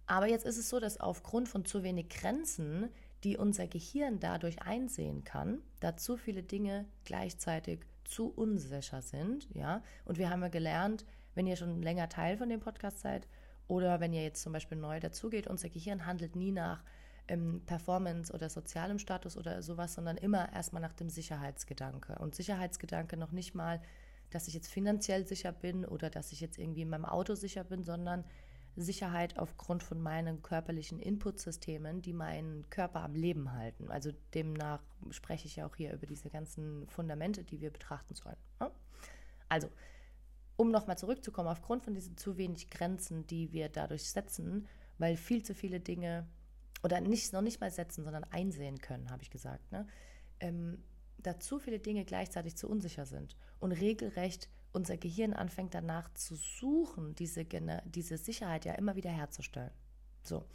Aber 0.06 0.28
jetzt 0.28 0.46
ist 0.46 0.58
es 0.58 0.70
so, 0.70 0.80
dass 0.80 1.00
aufgrund 1.00 1.50
von 1.50 1.66
zu 1.66 1.82
wenig 1.82 2.10
Grenzen, 2.10 2.90
die 3.24 3.38
unser 3.38 3.68
Gehirn 3.68 4.20
dadurch 4.20 4.62
einsehen 4.62 5.24
kann, 5.24 5.62
da 5.80 5.96
zu 5.96 6.18
viele 6.18 6.44
Dinge 6.44 6.86
gleichzeitig 7.06 7.80
zu 8.04 8.28
unsicher 8.28 9.02
sind, 9.02 9.48
ja. 9.54 9.82
Und 10.06 10.18
wir 10.18 10.30
haben 10.30 10.42
ja 10.42 10.50
gelernt, 10.50 11.06
wenn 11.36 11.48
ihr 11.48 11.56
schon 11.56 11.82
länger 11.82 12.10
Teil 12.10 12.38
von 12.38 12.50
dem 12.50 12.60
Podcast 12.60 13.00
seid 13.00 13.28
oder 13.68 14.00
wenn 14.00 14.14
ihr 14.14 14.24
jetzt 14.24 14.42
zum 14.42 14.54
Beispiel 14.54 14.78
neu 14.78 15.00
dazugeht, 15.00 15.48
unser 15.48 15.70
Gehirn 15.70 16.06
handelt 16.06 16.36
nie 16.36 16.52
nach 16.52 16.84
ähm, 17.28 17.62
Performance 17.66 18.34
oder 18.34 18.50
sozialem 18.50 19.00
Status 19.00 19.38
oder 19.38 19.62
sowas, 19.62 19.94
sondern 19.94 20.18
immer 20.18 20.52
erstmal 20.52 20.82
nach 20.82 20.94
dem 20.94 21.10
Sicherheitsgedanke. 21.10 22.18
Und 22.20 22.36
Sicherheitsgedanke 22.36 23.18
noch 23.18 23.32
nicht 23.32 23.56
mal, 23.56 23.82
dass 24.30 24.48
ich 24.48 24.54
jetzt 24.54 24.68
finanziell 24.68 25.26
sicher 25.28 25.52
bin 25.52 25.86
oder 25.86 26.10
dass 26.10 26.32
ich 26.32 26.42
jetzt 26.42 26.58
irgendwie 26.58 26.82
in 26.82 26.90
meinem 26.90 27.06
Auto 27.06 27.36
sicher 27.36 27.64
bin, 27.64 27.84
sondern 27.84 28.24
Sicherheit 28.76 29.38
aufgrund 29.38 29.84
von 29.84 30.02
meinen 30.02 30.42
körperlichen 30.42 31.00
Inputsystemen, 31.00 32.02
die 32.02 32.14
meinen 32.14 32.68
Körper 32.72 33.02
am 33.02 33.14
Leben 33.14 33.54
halten. 33.54 33.92
Also 33.92 34.12
demnach 34.34 34.82
spreche 35.12 35.46
ich 35.46 35.58
ja 35.58 35.68
auch 35.68 35.76
hier 35.76 35.94
über 35.94 36.08
diese 36.08 36.30
ganzen 36.32 36.88
Fundamente, 36.88 37.44
die 37.44 37.62
wir 37.62 37.70
betrachten 37.70 38.16
sollen. 38.16 38.38
Also, 39.48 39.70
um 40.64 40.72
nochmal 40.72 40.98
zurückzukommen, 40.98 41.50
aufgrund 41.50 41.84
von 41.84 41.94
diesen 41.94 42.18
zu 42.18 42.38
wenig 42.38 42.70
Grenzen, 42.70 43.28
die 43.28 43.52
wir 43.52 43.70
dadurch 43.70 44.10
setzen, 44.10 44.68
weil 44.98 45.18
viel 45.18 45.44
zu 45.44 45.54
viele 45.54 45.80
Dinge 45.80 46.26
oder 46.84 47.02
nicht, 47.02 47.34
noch 47.34 47.42
nicht 47.42 47.62
mal 47.62 47.72
setzen, 47.72 48.04
sondern 48.04 48.24
einsehen 48.26 48.80
können, 48.80 49.12
habe 49.12 49.24
ich 49.24 49.30
gesagt, 49.30 49.72
ne? 49.72 49.88
ähm, 50.40 50.84
da 51.18 51.40
zu 51.40 51.60
viele 51.60 51.80
Dinge 51.80 52.06
gleichzeitig 52.06 52.56
zu 52.56 52.68
unsicher 52.68 53.06
sind 53.06 53.36
und 53.60 53.72
regelrecht 53.72 54.50
unser 54.74 54.98
Gehirn 54.98 55.34
anfängt 55.34 55.74
danach 55.74 56.12
zu 56.14 56.36
suchen, 56.36 57.14
diese, 57.16 57.46
diese 57.86 58.18
Sicherheit 58.18 58.66
ja 58.66 58.74
immer 58.74 58.96
wieder 58.96 59.12
herzustellen. 59.12 59.72
So. 60.24 60.46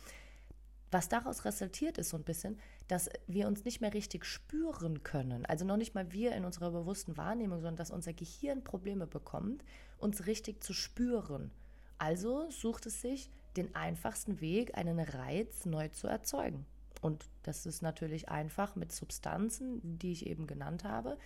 Was 0.90 1.09
daraus 1.09 1.44
resultiert, 1.44 1.99
ist 1.99 2.09
so 2.09 2.16
ein 2.16 2.25
bisschen, 2.25 2.59
dass 2.88 3.11
wir 3.27 3.47
uns 3.47 3.64
nicht 3.64 3.81
mehr 3.81 3.92
richtig 3.92 4.25
spüren 4.25 5.03
können. 5.03 5.44
Also 5.44 5.66
noch 5.66 5.77
nicht 5.77 5.94
mal 5.94 6.11
wir 6.12 6.33
in 6.33 6.47
unserer 6.47 6.71
bewussten 6.71 7.16
Wahrnehmung, 7.16 7.59
sondern 7.59 7.77
dass 7.77 7.90
unser 7.90 8.14
Gehirn 8.14 8.64
Probleme 8.64 9.07
bekommt, 9.07 9.62
uns 9.98 10.26
richtig 10.26 10.62
zu 10.62 10.72
spüren. 10.72 11.50
Also 11.98 12.50
sucht 12.50 12.87
es 12.87 13.00
sich 13.00 13.30
den 13.56 13.74
einfachsten 13.74 14.40
Weg, 14.40 14.76
einen 14.76 15.00
Reiz 15.00 15.66
neu 15.66 15.88
zu 15.88 16.06
erzeugen. 16.06 16.64
Und 17.00 17.26
das 17.42 17.66
ist 17.66 17.82
natürlich 17.82 18.28
einfach 18.28 18.76
mit 18.76 18.92
Substanzen, 18.92 19.98
die 19.98 20.12
ich 20.12 20.26
eben 20.26 20.46
genannt 20.46 20.84
habe, 20.84 21.18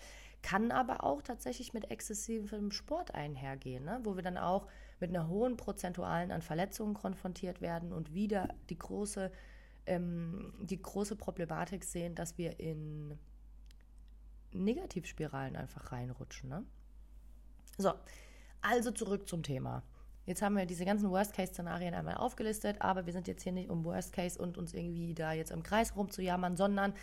kann 0.42 0.72
aber 0.72 1.04
auch 1.04 1.22
tatsächlich 1.22 1.72
mit 1.72 1.90
exzessivem 1.90 2.72
Sport 2.72 3.14
einhergehen, 3.14 3.84
ne? 3.84 4.00
wo 4.02 4.16
wir 4.16 4.22
dann 4.22 4.38
auch 4.38 4.66
mit 4.98 5.10
einer 5.10 5.28
hohen 5.28 5.56
Prozentualen 5.56 6.32
an 6.32 6.42
Verletzungen 6.42 6.94
konfrontiert 6.94 7.60
werden 7.60 7.92
und 7.92 8.12
wieder 8.12 8.48
die 8.68 8.78
große, 8.78 9.30
ähm, 9.86 10.52
die 10.60 10.82
große 10.82 11.16
Problematik 11.16 11.84
sehen, 11.84 12.14
dass 12.14 12.38
wir 12.38 12.58
in 12.58 13.18
Negativspiralen 14.52 15.56
einfach 15.56 15.92
reinrutschen. 15.92 16.48
Ne? 16.48 16.64
So, 17.78 17.92
also 18.62 18.90
zurück 18.90 19.28
zum 19.28 19.42
Thema. 19.42 19.82
Jetzt 20.24 20.40
haben 20.40 20.56
wir 20.56 20.66
diese 20.66 20.84
ganzen 20.84 21.10
Worst-Case-Szenarien 21.10 21.94
einmal 21.94 22.14
aufgelistet, 22.14 22.76
aber 22.80 23.06
wir 23.06 23.12
sind 23.12 23.28
jetzt 23.28 23.42
hier 23.42 23.52
nicht 23.52 23.68
um 23.68 23.84
Worst-Case 23.84 24.40
und 24.40 24.56
uns 24.56 24.72
irgendwie 24.72 25.14
da 25.14 25.32
jetzt 25.32 25.50
im 25.50 25.62
Kreis 25.62 25.94
rumzujammern, 25.96 26.56
sondern 26.56 26.94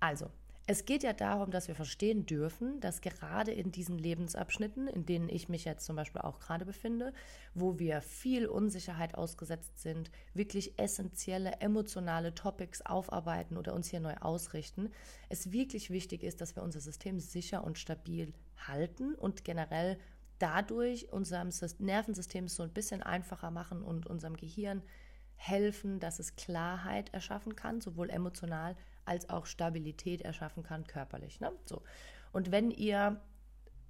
also, 0.00 0.30
Es 0.66 0.86
geht 0.86 1.02
ja 1.02 1.12
darum, 1.12 1.50
dass 1.50 1.68
wir 1.68 1.74
verstehen 1.74 2.24
dürfen, 2.24 2.80
dass 2.80 3.02
gerade 3.02 3.52
in 3.52 3.70
diesen 3.70 3.98
Lebensabschnitten, 3.98 4.88
in 4.88 5.04
denen 5.04 5.28
ich 5.28 5.50
mich 5.50 5.66
jetzt 5.66 5.84
zum 5.84 5.94
Beispiel 5.94 6.22
auch 6.22 6.40
gerade 6.40 6.64
befinde, 6.64 7.12
wo 7.52 7.78
wir 7.78 8.00
viel 8.00 8.46
Unsicherheit 8.46 9.14
ausgesetzt 9.14 9.80
sind, 9.82 10.10
wirklich 10.32 10.78
essentielle 10.78 11.60
emotionale 11.60 12.34
Topics 12.34 12.80
aufarbeiten 12.80 13.58
oder 13.58 13.74
uns 13.74 13.88
hier 13.88 14.00
neu 14.00 14.14
ausrichten, 14.22 14.88
es 15.28 15.52
wirklich 15.52 15.90
wichtig 15.90 16.22
ist, 16.22 16.40
dass 16.40 16.56
wir 16.56 16.62
unser 16.62 16.80
System 16.80 17.20
sicher 17.20 17.62
und 17.62 17.78
stabil 17.78 18.32
halten 18.56 19.14
und 19.14 19.44
generell 19.44 19.98
dadurch 20.38 21.12
unserem 21.12 21.50
Nervensystem 21.78 22.48
so 22.48 22.62
ein 22.62 22.72
bisschen 22.72 23.02
einfacher 23.02 23.50
machen 23.50 23.82
und 23.82 24.06
unserem 24.06 24.36
Gehirn 24.36 24.82
helfen, 25.36 26.00
dass 26.00 26.18
es 26.18 26.36
Klarheit 26.36 27.12
erschaffen 27.12 27.56
kann, 27.56 27.80
sowohl 27.80 28.10
emotional 28.10 28.76
als 29.04 29.28
auch 29.28 29.46
Stabilität 29.46 30.22
erschaffen 30.22 30.62
kann, 30.62 30.86
körperlich. 30.86 31.40
Ne? 31.40 31.52
So. 31.66 31.82
Und 32.32 32.50
wenn 32.50 32.70
ihr 32.70 33.20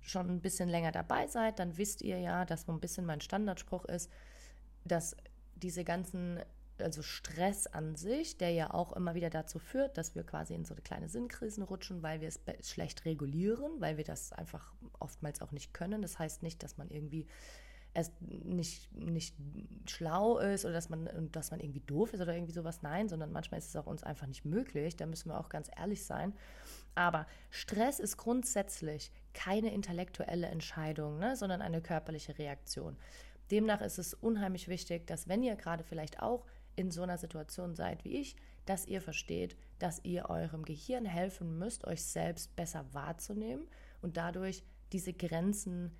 schon 0.00 0.28
ein 0.28 0.40
bisschen 0.40 0.68
länger 0.68 0.92
dabei 0.92 1.26
seid, 1.28 1.58
dann 1.58 1.76
wisst 1.78 2.02
ihr 2.02 2.18
ja, 2.18 2.44
dass 2.44 2.62
so 2.62 2.72
ein 2.72 2.80
bisschen 2.80 3.06
mein 3.06 3.20
Standardspruch 3.20 3.84
ist, 3.86 4.10
dass 4.84 5.16
diese 5.54 5.84
ganzen, 5.84 6.40
also 6.80 7.02
Stress 7.02 7.66
an 7.66 7.96
sich, 7.96 8.36
der 8.36 8.50
ja 8.50 8.72
auch 8.72 8.92
immer 8.92 9.14
wieder 9.14 9.30
dazu 9.30 9.58
führt, 9.58 9.96
dass 9.96 10.14
wir 10.14 10.24
quasi 10.24 10.54
in 10.54 10.64
so 10.64 10.74
eine 10.74 10.82
kleine 10.82 11.08
Sinnkrisen 11.08 11.62
rutschen, 11.62 12.02
weil 12.02 12.20
wir 12.20 12.28
es 12.28 12.40
schlecht 12.68 13.04
regulieren, 13.04 13.80
weil 13.80 13.96
wir 13.96 14.04
das 14.04 14.32
einfach 14.32 14.72
oftmals 14.98 15.40
auch 15.40 15.52
nicht 15.52 15.72
können. 15.74 16.02
Das 16.02 16.18
heißt 16.18 16.42
nicht, 16.42 16.62
dass 16.62 16.76
man 16.76 16.90
irgendwie 16.90 17.26
es 17.94 18.10
nicht, 18.20 18.92
nicht 18.92 19.36
schlau 19.88 20.38
ist 20.38 20.64
oder 20.64 20.74
dass 20.74 20.88
man, 20.88 21.30
dass 21.30 21.52
man 21.52 21.60
irgendwie 21.60 21.80
doof 21.80 22.12
ist 22.12 22.20
oder 22.20 22.34
irgendwie 22.34 22.52
sowas. 22.52 22.82
Nein, 22.82 23.08
sondern 23.08 23.30
manchmal 23.30 23.58
ist 23.58 23.68
es 23.68 23.76
auch 23.76 23.86
uns 23.86 24.02
einfach 24.02 24.26
nicht 24.26 24.44
möglich. 24.44 24.96
Da 24.96 25.06
müssen 25.06 25.30
wir 25.30 25.38
auch 25.38 25.48
ganz 25.48 25.70
ehrlich 25.78 26.04
sein. 26.04 26.34
Aber 26.96 27.26
Stress 27.50 28.00
ist 28.00 28.16
grundsätzlich 28.16 29.12
keine 29.32 29.72
intellektuelle 29.72 30.48
Entscheidung, 30.48 31.18
ne, 31.18 31.36
sondern 31.36 31.62
eine 31.62 31.80
körperliche 31.80 32.36
Reaktion. 32.36 32.96
Demnach 33.50 33.80
ist 33.80 33.98
es 33.98 34.14
unheimlich 34.14 34.68
wichtig, 34.68 35.06
dass 35.06 35.28
wenn 35.28 35.42
ihr 35.42 35.54
gerade 35.54 35.84
vielleicht 35.84 36.20
auch 36.20 36.44
in 36.76 36.90
so 36.90 37.02
einer 37.02 37.18
Situation 37.18 37.74
seid 37.74 38.04
wie 38.04 38.16
ich, 38.16 38.36
dass 38.66 38.86
ihr 38.86 39.00
versteht, 39.00 39.56
dass 39.78 40.00
ihr 40.04 40.30
eurem 40.30 40.64
Gehirn 40.64 41.04
helfen 41.04 41.58
müsst, 41.58 41.86
euch 41.86 42.02
selbst 42.02 42.56
besser 42.56 42.84
wahrzunehmen 42.92 43.66
und 44.00 44.16
dadurch 44.16 44.64
diese 44.92 45.12
Grenzen 45.12 45.92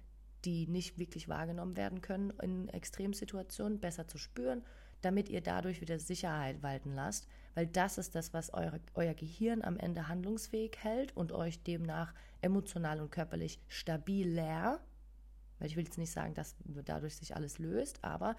die 0.44 0.66
nicht 0.66 0.98
wirklich 0.98 1.28
wahrgenommen 1.28 1.76
werden 1.76 2.00
können 2.00 2.30
in 2.42 2.68
Extremsituationen, 2.68 3.80
besser 3.80 4.06
zu 4.06 4.18
spüren, 4.18 4.62
damit 5.00 5.28
ihr 5.28 5.40
dadurch 5.40 5.80
wieder 5.80 5.98
Sicherheit 5.98 6.62
walten 6.62 6.94
lasst, 6.94 7.26
weil 7.54 7.66
das 7.66 7.98
ist 7.98 8.14
das, 8.14 8.32
was 8.32 8.52
eure, 8.52 8.80
euer 8.94 9.14
Gehirn 9.14 9.62
am 9.62 9.76
Ende 9.76 10.08
handlungsfähig 10.08 10.76
hält 10.80 11.16
und 11.16 11.32
euch 11.32 11.62
demnach 11.62 12.14
emotional 12.40 13.00
und 13.00 13.10
körperlich 13.10 13.60
stabiler, 13.68 14.80
weil 15.58 15.68
ich 15.68 15.76
will 15.76 15.84
jetzt 15.84 15.98
nicht 15.98 16.12
sagen, 16.12 16.34
dass 16.34 16.56
dadurch 16.84 17.16
sich 17.16 17.36
alles 17.36 17.58
löst, 17.58 18.02
aber 18.02 18.36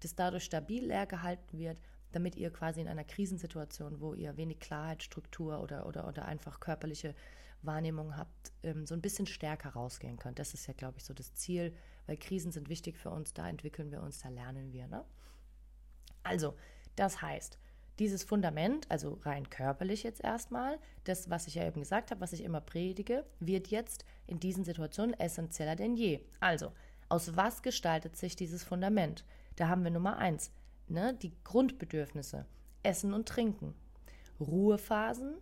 dass 0.00 0.14
dadurch 0.14 0.44
stabiler 0.44 1.06
gehalten 1.06 1.58
wird, 1.58 1.78
damit 2.12 2.36
ihr 2.36 2.50
quasi 2.50 2.80
in 2.80 2.88
einer 2.88 3.04
Krisensituation, 3.04 4.00
wo 4.00 4.14
ihr 4.14 4.36
wenig 4.36 4.60
Klarheit, 4.60 5.02
Struktur 5.02 5.60
oder, 5.60 5.86
oder, 5.86 6.06
oder 6.08 6.24
einfach 6.26 6.60
körperliche 6.60 7.14
Wahrnehmung 7.62 8.16
habt, 8.16 8.52
ähm, 8.62 8.86
so 8.86 8.94
ein 8.94 9.02
bisschen 9.02 9.26
stärker 9.26 9.70
rausgehen 9.70 10.18
könnt. 10.18 10.38
Das 10.38 10.54
ist 10.54 10.66
ja, 10.66 10.74
glaube 10.74 10.98
ich, 10.98 11.04
so 11.04 11.14
das 11.14 11.34
Ziel, 11.34 11.74
weil 12.06 12.16
Krisen 12.16 12.52
sind 12.52 12.68
wichtig 12.68 12.96
für 12.96 13.10
uns, 13.10 13.34
da 13.34 13.48
entwickeln 13.48 13.90
wir 13.90 14.02
uns, 14.02 14.20
da 14.20 14.28
lernen 14.28 14.72
wir. 14.72 14.86
Ne? 14.86 15.04
Also, 16.22 16.54
das 16.94 17.20
heißt, 17.20 17.58
dieses 17.98 18.24
Fundament, 18.24 18.90
also 18.90 19.18
rein 19.22 19.48
körperlich 19.48 20.02
jetzt 20.02 20.22
erstmal, 20.22 20.78
das, 21.04 21.30
was 21.30 21.46
ich 21.46 21.54
ja 21.54 21.66
eben 21.66 21.80
gesagt 21.80 22.10
habe, 22.10 22.20
was 22.20 22.32
ich 22.32 22.44
immer 22.44 22.60
predige, 22.60 23.24
wird 23.40 23.68
jetzt 23.68 24.04
in 24.26 24.38
diesen 24.38 24.64
Situationen 24.64 25.18
essentieller 25.18 25.76
denn 25.76 25.96
je. 25.96 26.20
Also, 26.40 26.72
aus 27.08 27.36
was 27.36 27.62
gestaltet 27.62 28.16
sich 28.16 28.36
dieses 28.36 28.64
Fundament? 28.64 29.24
Da 29.56 29.68
haben 29.68 29.84
wir 29.84 29.90
Nummer 29.90 30.18
eins, 30.18 30.52
ne, 30.88 31.14
die 31.14 31.32
Grundbedürfnisse, 31.44 32.46
Essen 32.82 33.12
und 33.14 33.28
Trinken, 33.28 33.74
Ruhephasen, 34.38 35.36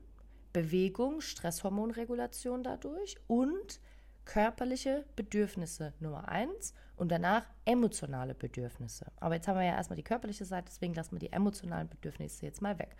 Bewegung, 0.52 1.20
Stresshormonregulation 1.20 2.62
dadurch 2.62 3.16
und 3.26 3.80
körperliche 4.24 5.04
Bedürfnisse 5.16 5.92
Nummer 6.00 6.28
eins 6.28 6.74
und 6.96 7.10
danach 7.10 7.44
emotionale 7.64 8.34
Bedürfnisse. 8.34 9.06
Aber 9.16 9.34
jetzt 9.34 9.48
haben 9.48 9.58
wir 9.58 9.66
ja 9.66 9.76
erstmal 9.76 9.96
die 9.96 10.04
körperliche 10.04 10.44
Seite, 10.44 10.66
deswegen 10.68 10.94
lassen 10.94 11.12
wir 11.12 11.18
die 11.18 11.32
emotionalen 11.32 11.88
Bedürfnisse 11.88 12.46
jetzt 12.46 12.62
mal 12.62 12.78
weg. 12.78 12.96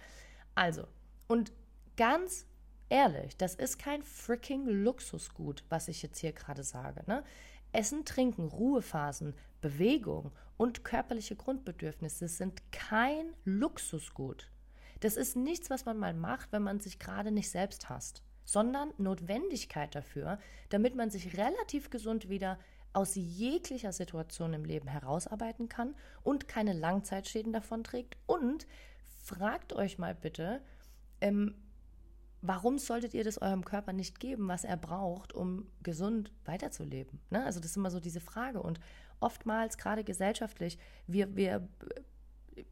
Also, 0.55 0.87
und 1.29 1.53
ganz 1.97 2.47
ehrlich, 2.89 3.37
das 3.37 3.55
ist 3.55 3.79
kein 3.79 4.03
freaking 4.03 4.67
Luxusgut, 4.67 5.65
was 5.69 5.89
ich 5.89 6.03
jetzt 6.03 6.19
hier 6.19 6.33
gerade 6.33 6.63
sage. 6.63 7.03
Ne? 7.07 7.25
Essen, 7.75 8.05
Trinken, 8.05 8.49
Ruhephasen, 8.49 9.35
Bewegung 9.61 10.33
und 10.57 10.85
körperliche 10.85 11.37
Grundbedürfnisse 11.37 12.29
sind 12.29 12.63
kein 12.73 13.35
Luxusgut. 13.45 14.49
Das 15.01 15.17
ist 15.17 15.37
nichts, 15.37 15.71
was 15.71 15.85
man 15.85 15.99
mal 15.99 16.15
macht, 16.15 16.53
wenn 16.53 16.63
man 16.63 16.81
sich 16.81 16.99
gerade 16.99 17.31
nicht 17.31 17.51
selbst 17.51 17.89
hasst, 17.89 18.23
sondern 18.45 18.93
Notwendigkeit 18.99 19.95
dafür, 19.95 20.39
damit 20.69 20.95
man 20.95 21.11
sich 21.11 21.37
relativ 21.37 21.91
gesund 21.91 22.29
wieder 22.29 22.59
aus 22.93 23.17
jeglicher 23.17 23.93
Situation 23.93 24.53
im 24.55 24.65
Leben 24.65 24.89
herausarbeiten 24.89 25.69
kann 25.69 25.95
und 26.23 26.47
keine 26.47 26.73
Langzeitschäden 26.73 27.53
davon 27.53 27.83
trägt. 27.83 28.17
Und 28.27 28.67
fragt 29.25 29.73
euch 29.73 29.99
mal 29.99 30.15
bitte, 30.15 30.61
ähm, 31.21 31.55
warum 32.47 32.79
solltet 32.79 33.15
ihr 33.15 33.25
das 33.25 33.41
eurem 33.41 33.65
Körper 33.65 33.93
nicht 33.93 34.21
geben, 34.21 34.49
was 34.49 34.65
er 34.65 34.77
braucht, 34.77 35.33
um 35.33 35.67
gesund 35.83 36.33
weiterzuleben? 36.45 37.21
Ne? 37.31 37.45
Also 37.45 37.61
das 37.61 37.71
ist 37.71 37.77
immer 37.77 37.91
so 37.91 38.01
diese 38.01 38.21
Frage. 38.21 38.63
Und 38.63 38.81
oftmals, 39.21 39.79
gerade 39.79 40.05
gesellschaftlich, 40.05 40.79
wir, 41.07 41.35
wir 41.37 41.69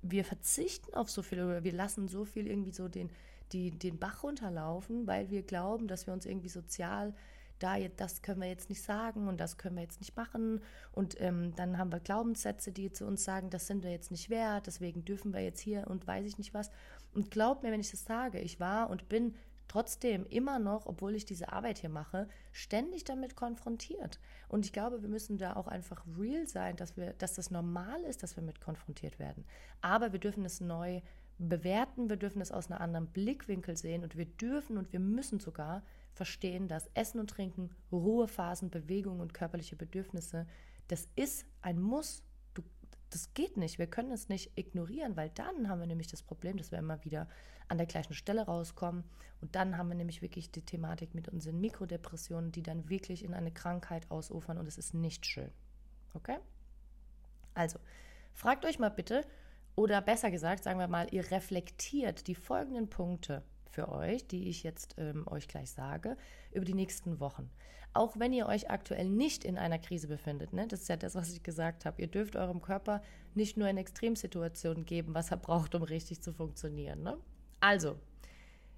wir 0.03 0.25
verzichten 0.25 0.95
auf 0.95 1.11
so 1.11 1.23
viel 1.23 1.43
oder 1.43 1.65
wir 1.65 1.73
lassen 1.73 2.09
so 2.09 2.25
viel 2.25 2.47
irgendwie 2.47 2.73
so 2.73 2.89
den, 2.89 3.11
die, 3.53 3.71
den 3.71 3.99
Bach 3.99 4.23
runterlaufen, 4.23 5.07
weil 5.07 5.31
wir 5.31 5.43
glauben, 5.43 5.89
dass 5.89 6.07
wir 6.07 6.15
uns 6.15 6.27
irgendwie 6.27 6.49
sozial 6.49 7.15
da 7.59 7.77
jetzt, 7.77 8.01
das 8.01 8.23
können 8.23 8.41
wir 8.41 8.49
jetzt 8.49 8.71
nicht 8.71 8.83
sagen 8.83 9.29
und 9.29 9.39
das 9.39 9.57
können 9.57 9.77
wir 9.77 9.83
jetzt 9.83 10.01
nicht 10.01 10.17
machen. 10.17 10.61
Und 10.91 11.21
ähm, 11.21 11.55
dann 11.55 11.79
haben 11.79 11.93
wir 11.93 12.01
Glaubenssätze, 12.01 12.73
die 12.73 12.93
zu 12.93 13.07
uns 13.07 13.23
sagen, 13.23 13.51
das 13.51 13.69
sind 13.69 13.85
wir 13.85 13.91
jetzt 13.93 14.11
nicht 14.11 14.31
wert, 14.31 14.67
deswegen 14.67 15.05
dürfen 15.05 15.33
wir 15.33 15.41
jetzt 15.41 15.61
hier 15.61 15.87
und 15.87 16.07
weiß 16.07 16.27
ich 16.27 16.39
nicht 16.39 16.55
was. 16.55 16.71
Und 17.15 17.31
glaubt 17.31 17.63
mir, 17.63 17.71
wenn 17.71 17.81
ich 17.81 17.91
das 17.91 18.05
sage, 18.05 18.41
ich 18.41 18.59
war 18.59 18.91
und 18.91 19.09
bin 19.09 19.35
trotzdem 19.73 20.27
immer 20.29 20.59
noch, 20.59 20.85
obwohl 20.85 21.15
ich 21.15 21.25
diese 21.25 21.51
Arbeit 21.51 21.79
hier 21.79 21.89
mache, 21.89 22.29
ständig 22.53 23.05
damit 23.05 23.37
konfrontiert. 23.37 24.21
Und 24.49 24.67
ich 24.67 24.73
glaube, 24.73 25.01
wir 25.01 25.09
müssen 25.09 25.39
da 25.39 25.57
auch 25.57 25.67
einfach 25.67 26.05
real 26.19 26.47
sein, 26.47 26.77
dass 26.77 26.97
wir, 26.99 27.15
dass 27.15 27.35
das 27.35 27.51
normal 27.51 28.03
ist, 28.05 28.23
dass 28.23 28.37
wir 28.37 28.43
mit 28.43 28.61
konfrontiert 28.61 29.19
werden. 29.19 29.47
Aber 29.81 30.13
wir 30.13 30.21
dürfen 30.21 30.45
es 30.45 30.61
neu 30.61 31.01
bewerten, 31.39 32.11
wir 32.11 32.19
dürfen 32.19 32.43
es 32.43 32.53
aus 32.53 32.71
einem 32.71 32.83
anderen 32.83 33.07
Blickwinkel 33.07 33.79
sehen 33.79 34.03
und 34.03 34.15
wir 34.15 34.27
dürfen 34.27 34.77
und 34.77 34.93
wir 34.93 35.01
müssen 35.01 35.41
sogar 35.41 35.83
verstehen, 36.13 36.69
dass 36.69 36.91
Essen 36.93 37.19
und 37.19 37.31
Trinken, 37.31 37.71
Ruhephasen, 37.91 38.69
Bewegung 38.69 39.21
und 39.21 39.33
körperliche 39.33 39.77
Bedürfnisse, 39.77 40.47
das 40.89 41.09
ist 41.17 41.47
ein 41.63 41.81
Muss 41.81 42.23
das 43.12 43.35
geht 43.35 43.57
nicht. 43.57 43.79
Wir 43.79 43.87
können 43.87 44.11
es 44.11 44.29
nicht 44.29 44.57
ignorieren, 44.57 45.16
weil 45.16 45.31
dann 45.31 45.68
haben 45.68 45.81
wir 45.81 45.87
nämlich 45.87 46.09
das 46.09 46.22
Problem, 46.22 46.57
dass 46.57 46.72
wir 46.72 46.79
immer 46.79 47.05
wieder 47.05 47.29
an 47.68 47.79
der 47.79 47.87
gleichen 47.87 48.14
Stelle 48.14 48.42
rauskommen. 48.42 49.05
Und 49.40 49.55
dann 49.55 49.77
haben 49.77 49.88
wir 49.88 49.96
nämlich 49.96 50.22
wirklich 50.22 50.51
die 50.51 50.64
Thematik 50.64 51.14
mit 51.14 51.29
unseren 51.29 51.61
Mikrodepressionen, 51.61 52.53
die 52.53 52.62
dann 52.62 52.88
wirklich 52.88 53.25
in 53.25 53.35
eine 53.35 53.53
Krankheit 53.53 54.11
ausufern 54.11 54.59
und 54.59 54.66
es 54.66 54.79
ist 54.79 54.94
nicht 54.94 55.27
schön. 55.27 55.51
Okay? 56.14 56.38
Also, 57.55 57.79
fragt 58.33 58.64
euch 58.64 58.79
mal 58.79 58.90
bitte, 58.90 59.27
oder 59.75 60.01
besser 60.01 60.31
gesagt, 60.31 60.64
sagen 60.64 60.79
wir 60.79 60.88
mal, 60.88 61.09
ihr 61.12 61.31
reflektiert 61.31 62.27
die 62.27 62.35
folgenden 62.35 62.88
Punkte 62.88 63.42
für 63.73 63.89
euch, 63.89 64.27
die 64.27 64.49
ich 64.49 64.63
jetzt 64.63 64.95
ähm, 64.99 65.27
euch 65.27 65.49
gleich 65.49 65.71
sage, 65.71 66.17
über 66.53 66.65
die 66.65 66.75
nächsten 66.75 67.21
Wochen. 67.21 67.51
Auch 67.95 68.19
wenn 68.19 68.33
ihr 68.33 68.47
euch 68.47 68.71
aktuell 68.71 69.09
nicht 69.09 69.45
in 69.45 69.59
einer 69.59 69.79
Krise 69.79 70.09
befindet, 70.09 70.53
ne? 70.53 70.67
das 70.67 70.83
ist 70.83 70.89
ja 70.89 70.97
das, 70.97 71.15
was 71.15 71.33
ich 71.33 71.43
gesagt 71.43 71.85
habe, 71.85 72.01
ihr 72.01 72.09
dürft 72.09 72.37
eurem 72.37 72.63
Körper 72.63 73.03
nicht 73.35 73.57
nur 73.57 73.69
in 73.69 73.77
Extremsituationen 73.77 74.87
geben, 74.87 75.15
was 75.15 75.31
er 75.31 75.37
braucht, 75.37 75.75
um 75.75 75.83
richtig 75.83 76.23
zu 76.23 76.33
funktionieren. 76.33 77.03
Ne? 77.03 77.19
Also, 77.61 77.99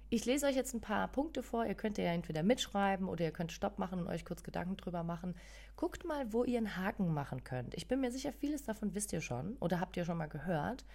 ich 0.09 0.25
lese 0.25 0.45
euch 0.45 0.55
jetzt 0.55 0.73
ein 0.73 0.81
paar 0.81 1.07
Punkte 1.07 1.43
vor. 1.43 1.65
Ihr 1.65 1.75
könnt 1.75 1.97
ja 1.97 2.05
entweder 2.05 2.43
mitschreiben 2.43 3.09
oder 3.09 3.25
ihr 3.25 3.31
könnt 3.31 3.51
Stopp 3.51 3.79
machen 3.79 3.99
und 3.99 4.07
euch 4.07 4.23
kurz 4.23 4.43
Gedanken 4.43 4.77
drüber 4.77 5.03
machen. 5.03 5.35
Guckt 5.75 6.05
mal, 6.05 6.31
wo 6.31 6.43
ihr 6.43 6.57
einen 6.57 6.77
Haken 6.77 7.13
machen 7.13 7.43
könnt. 7.43 7.73
Ich 7.73 7.87
bin 7.87 8.01
mir 8.01 8.11
sicher, 8.11 8.31
vieles 8.31 8.63
davon 8.63 8.93
wisst 8.93 9.13
ihr 9.13 9.21
schon 9.21 9.57
oder 9.57 9.79
habt 9.79 9.97
ihr 9.97 10.05
schon 10.05 10.17
mal 10.17 10.27
gehört. 10.27 10.85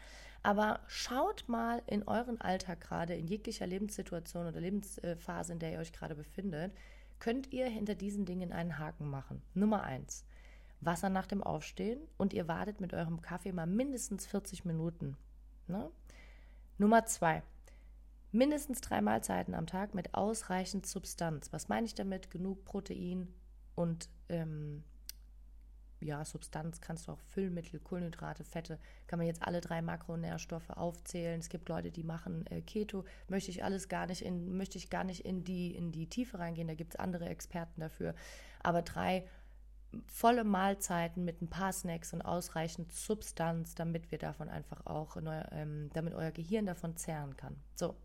Aber 0.42 0.81
schaut 0.87 1.44
mal 1.48 1.83
in 1.87 2.03
euren 2.05 2.40
Alltag 2.40 2.81
gerade, 2.81 3.14
in 3.14 3.26
jeglicher 3.26 3.66
Lebenssituation 3.66 4.46
oder 4.46 4.61
Lebensphase, 4.61 5.53
in 5.53 5.59
der 5.59 5.72
ihr 5.72 5.79
euch 5.79 5.92
gerade 5.92 6.14
befindet, 6.14 6.72
könnt 7.18 7.53
ihr 7.53 7.66
hinter 7.66 7.94
diesen 7.94 8.24
Dingen 8.24 8.53
einen 8.53 8.79
Haken 8.79 9.09
machen. 9.11 9.42
Nummer 9.55 9.83
eins. 9.83 10.24
Wasser 10.81 11.11
nach 11.11 11.26
dem 11.26 11.42
Aufstehen 11.42 12.00
und 12.16 12.33
ihr 12.33 12.48
wartet 12.48 12.81
mit 12.81 12.94
eurem 12.94 13.20
Kaffee 13.20 13.53
mal 13.53 13.66
mindestens 13.66 14.26
40 14.26 14.64
Minuten. 14.64 15.16
Ne? 15.66 15.90
Nummer 16.79 17.05
zwei. 17.05 17.42
Mindestens 18.33 18.81
drei 18.81 19.03
Mahlzeiten 19.03 19.55
am 19.55 19.66
Tag 19.66 19.94
mit 19.94 20.14
ausreichend 20.14 20.87
Substanz. 20.87 21.53
Was 21.53 21.68
meine 21.68 21.85
ich 21.85 21.94
damit? 21.94 22.31
Genug 22.31 22.64
Protein 22.64 23.29
und 23.74 24.09
ähm, 24.31 24.85
ja, 26.01 26.25
Substanz 26.25 26.81
kannst 26.81 27.09
du 27.09 27.13
auch 27.13 27.21
Füllmittel, 27.21 27.81
Kohlenhydrate, 27.81 28.45
Fette, 28.45 28.79
kann 29.07 29.19
man 29.19 29.27
jetzt 29.27 29.43
alle 29.43 29.61
drei 29.61 29.83
Makronährstoffe 29.83 30.71
aufzählen. 30.71 31.41
Es 31.41 31.49
gibt 31.49 31.69
Leute, 31.69 31.91
die 31.91 32.03
machen 32.03 32.47
äh, 32.47 32.61
Keto, 32.63 33.05
möchte 33.29 33.51
ich 33.51 33.65
alles 33.65 33.89
gar 33.89 34.07
nicht 34.07 34.23
in, 34.23 34.57
möchte 34.57 34.79
ich 34.79 34.91
gar 34.91 35.05
nicht 35.05 35.25
in 35.25 35.45
die, 35.45 35.75
in 35.75 35.93
die 35.93 36.09
Tiefe 36.09 36.39
reingehen, 36.39 36.69
da 36.69 36.75
gibt 36.75 36.95
es 36.95 37.01
andere 37.01 37.29
Experten 37.29 37.81
dafür. 37.81 38.15
Aber 38.63 38.83
drei 38.83 39.25
volle 40.07 40.45
Mahlzeiten 40.45 41.25
mit 41.25 41.43
ein 41.43 41.49
paar 41.49 41.73
Snacks 41.73 42.13
und 42.13 42.23
ausreichend 42.23 42.93
Substanz, 42.93 43.75
damit 43.75 44.11
wir 44.11 44.19
davon 44.19 44.49
einfach 44.49 44.87
auch, 44.87 45.17
ähm, 45.53 45.91
damit 45.93 46.15
euer 46.15 46.31
Gehirn 46.31 46.67
davon 46.67 46.97
zehren 46.97 47.37
kann. 47.37 47.57
So. 47.75 47.97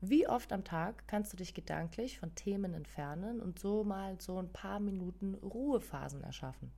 Wie 0.00 0.28
oft 0.28 0.52
am 0.52 0.62
Tag 0.62 1.08
kannst 1.08 1.32
du 1.32 1.36
dich 1.36 1.54
gedanklich 1.54 2.20
von 2.20 2.32
Themen 2.36 2.72
entfernen 2.72 3.40
und 3.40 3.58
so 3.58 3.82
mal 3.82 4.20
so 4.20 4.38
ein 4.38 4.52
paar 4.52 4.78
Minuten 4.78 5.34
Ruhephasen 5.34 6.22
erschaffen? 6.22 6.70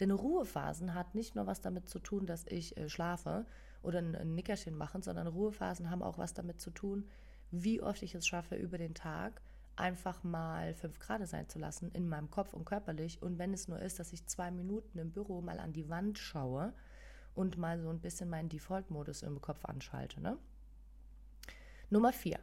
Denn 0.00 0.10
Ruhephasen 0.10 0.94
hat 0.94 1.14
nicht 1.14 1.34
nur 1.34 1.46
was 1.46 1.60
damit 1.60 1.88
zu 1.90 1.98
tun, 1.98 2.24
dass 2.24 2.46
ich 2.46 2.76
äh, 2.78 2.88
schlafe 2.88 3.44
oder 3.82 3.98
ein, 3.98 4.16
ein 4.16 4.34
Nickerchen 4.34 4.74
machen, 4.74 5.02
sondern 5.02 5.26
Ruhephasen 5.26 5.90
haben 5.90 6.02
auch 6.02 6.16
was 6.16 6.32
damit 6.32 6.62
zu 6.62 6.70
tun, 6.70 7.06
wie 7.50 7.82
oft 7.82 8.02
ich 8.02 8.14
es 8.14 8.26
schaffe, 8.26 8.56
über 8.56 8.78
den 8.78 8.94
Tag 8.94 9.42
einfach 9.76 10.24
mal 10.24 10.72
fünf 10.72 10.98
Grad 10.98 11.26
sein 11.28 11.50
zu 11.50 11.58
lassen 11.58 11.90
in 11.92 12.08
meinem 12.08 12.30
Kopf 12.30 12.54
und 12.54 12.64
körperlich. 12.64 13.20
Und 13.20 13.38
wenn 13.38 13.52
es 13.52 13.68
nur 13.68 13.80
ist, 13.80 13.98
dass 13.98 14.14
ich 14.14 14.26
zwei 14.26 14.50
Minuten 14.50 14.98
im 14.98 15.12
Büro 15.12 15.42
mal 15.42 15.60
an 15.60 15.74
die 15.74 15.90
Wand 15.90 16.18
schaue 16.18 16.72
und 17.34 17.58
mal 17.58 17.78
so 17.80 17.90
ein 17.90 18.00
bisschen 18.00 18.30
meinen 18.30 18.48
Default-Modus 18.48 19.22
im 19.22 19.42
Kopf 19.42 19.66
anschalte. 19.66 20.22
Ne? 20.22 20.38
Nummer 21.90 22.14
vier. 22.14 22.38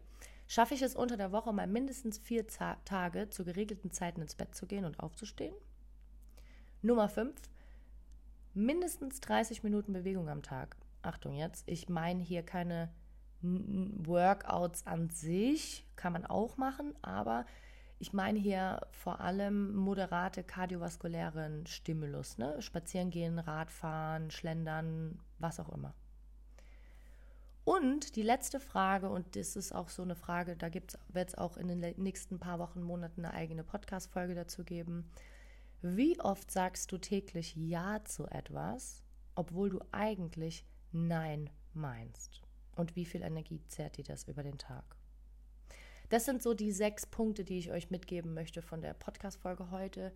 Schaffe 0.51 0.73
ich 0.73 0.81
es 0.81 0.95
unter 0.95 1.15
der 1.15 1.31
Woche 1.31 1.53
mal 1.53 1.67
mindestens 1.67 2.17
vier 2.17 2.47
Tage 2.47 3.29
zu 3.29 3.45
geregelten 3.45 3.91
Zeiten 3.91 4.19
ins 4.19 4.33
Bett 4.33 4.55
zu 4.55 4.65
gehen 4.65 4.83
und 4.83 4.99
aufzustehen? 4.99 5.53
Nummer 6.81 7.07
fünf. 7.07 7.39
Mindestens 8.55 9.21
30 9.21 9.62
Minuten 9.62 9.93
Bewegung 9.93 10.27
am 10.27 10.41
Tag. 10.41 10.75
Achtung 11.03 11.35
jetzt, 11.35 11.69
ich 11.69 11.88
meine 11.88 12.23
hier 12.23 12.41
keine 12.41 12.91
Workouts 13.43 14.88
an 14.88 15.12
sich 15.12 15.85
kann 15.95 16.13
man 16.13 16.25
auch 16.25 16.57
machen, 16.57 16.95
aber 17.03 17.45
ich 17.99 18.12
meine 18.12 18.39
hier 18.39 18.81
vor 18.89 19.21
allem 19.21 19.75
moderate 19.75 20.43
kardiovaskulären 20.43 21.67
Stimulus, 21.67 22.39
ne? 22.39 22.59
Spazieren 22.59 23.12
gehen, 23.12 23.38
Radfahren, 23.38 24.31
Schlendern, 24.31 25.19
was 25.38 25.59
auch 25.59 25.69
immer. 25.69 25.93
Und 27.69 28.15
die 28.15 28.23
letzte 28.23 28.60
Frage, 28.60 29.10
und 29.10 29.36
das 29.36 29.55
ist 29.55 29.73
auch 29.73 29.89
so 29.89 30.01
eine 30.01 30.15
Frage, 30.15 30.55
da 30.55 30.73
wird 30.73 31.29
es 31.29 31.36
auch 31.36 31.55
in 31.55 31.67
den 31.67 31.79
nächsten 31.97 32.39
paar 32.39 32.58
Wochen, 32.58 32.82
Monaten 32.82 33.23
eine 33.23 33.34
eigene 33.36 33.63
Podcast-Folge 33.63 34.34
dazu 34.34 34.63
geben. 34.63 35.12
Wie 35.82 36.19
oft 36.19 36.49
sagst 36.49 36.91
du 36.91 36.97
täglich 36.97 37.55
Ja 37.55 38.03
zu 38.05 38.25
etwas, 38.25 39.03
obwohl 39.36 39.69
du 39.69 39.82
eigentlich 39.91 40.65
Nein 40.91 41.49
meinst? 41.73 42.41
und 42.79 42.95
wie 42.95 43.05
viel 43.05 43.21
Energie 43.21 43.62
zehrt 43.67 43.97
dir 43.97 44.03
das 44.03 44.23
über 44.23 44.41
den 44.41 44.58
Tag? 44.58 44.84
Das 46.10 46.25
sind 46.25 46.41
so 46.41 46.53
die 46.55 46.71
sechs 46.71 47.05
Punkte, 47.05 47.43
die 47.43 47.60
ich 47.60 47.71
euch 47.71 47.91
mitgeben 47.91 48.34
möchte 48.34 48.62
von 48.62 48.82
der 48.82 48.93
Podcast-Folge 48.93 49.69
heute. 49.69 50.12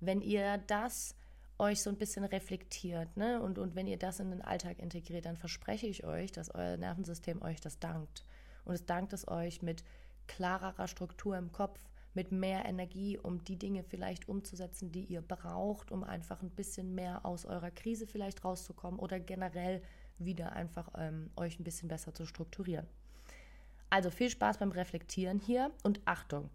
Wenn 0.00 0.20
ihr 0.22 0.58
das 0.66 1.14
euch 1.58 1.82
so 1.82 1.90
ein 1.90 1.96
bisschen 1.96 2.24
reflektiert 2.24 3.16
ne? 3.16 3.40
und, 3.40 3.58
und 3.58 3.74
wenn 3.74 3.86
ihr 3.86 3.98
das 3.98 4.20
in 4.20 4.30
den 4.30 4.42
Alltag 4.42 4.78
integriert, 4.78 5.24
dann 5.24 5.36
verspreche 5.36 5.86
ich 5.86 6.04
euch, 6.04 6.32
dass 6.32 6.54
euer 6.54 6.76
Nervensystem 6.76 7.42
euch 7.42 7.60
das 7.60 7.78
dankt. 7.78 8.24
Und 8.64 8.74
es 8.74 8.84
dankt 8.84 9.12
es 9.12 9.26
euch 9.28 9.62
mit 9.62 9.84
klarerer 10.26 10.88
Struktur 10.88 11.36
im 11.36 11.52
Kopf, 11.52 11.80
mit 12.14 12.32
mehr 12.32 12.64
Energie, 12.64 13.18
um 13.18 13.44
die 13.44 13.58
Dinge 13.58 13.84
vielleicht 13.84 14.28
umzusetzen, 14.28 14.90
die 14.90 15.04
ihr 15.04 15.20
braucht, 15.20 15.92
um 15.92 16.02
einfach 16.02 16.42
ein 16.42 16.50
bisschen 16.50 16.94
mehr 16.94 17.24
aus 17.24 17.44
eurer 17.44 17.70
Krise 17.70 18.06
vielleicht 18.06 18.44
rauszukommen 18.44 18.98
oder 18.98 19.20
generell 19.20 19.82
wieder 20.18 20.52
einfach 20.52 20.88
ähm, 20.96 21.30
euch 21.36 21.60
ein 21.60 21.64
bisschen 21.64 21.88
besser 21.88 22.14
zu 22.14 22.24
strukturieren. 22.24 22.86
Also 23.90 24.10
viel 24.10 24.30
Spaß 24.30 24.58
beim 24.58 24.72
Reflektieren 24.72 25.38
hier 25.38 25.70
und 25.84 26.00
Achtung. 26.06 26.50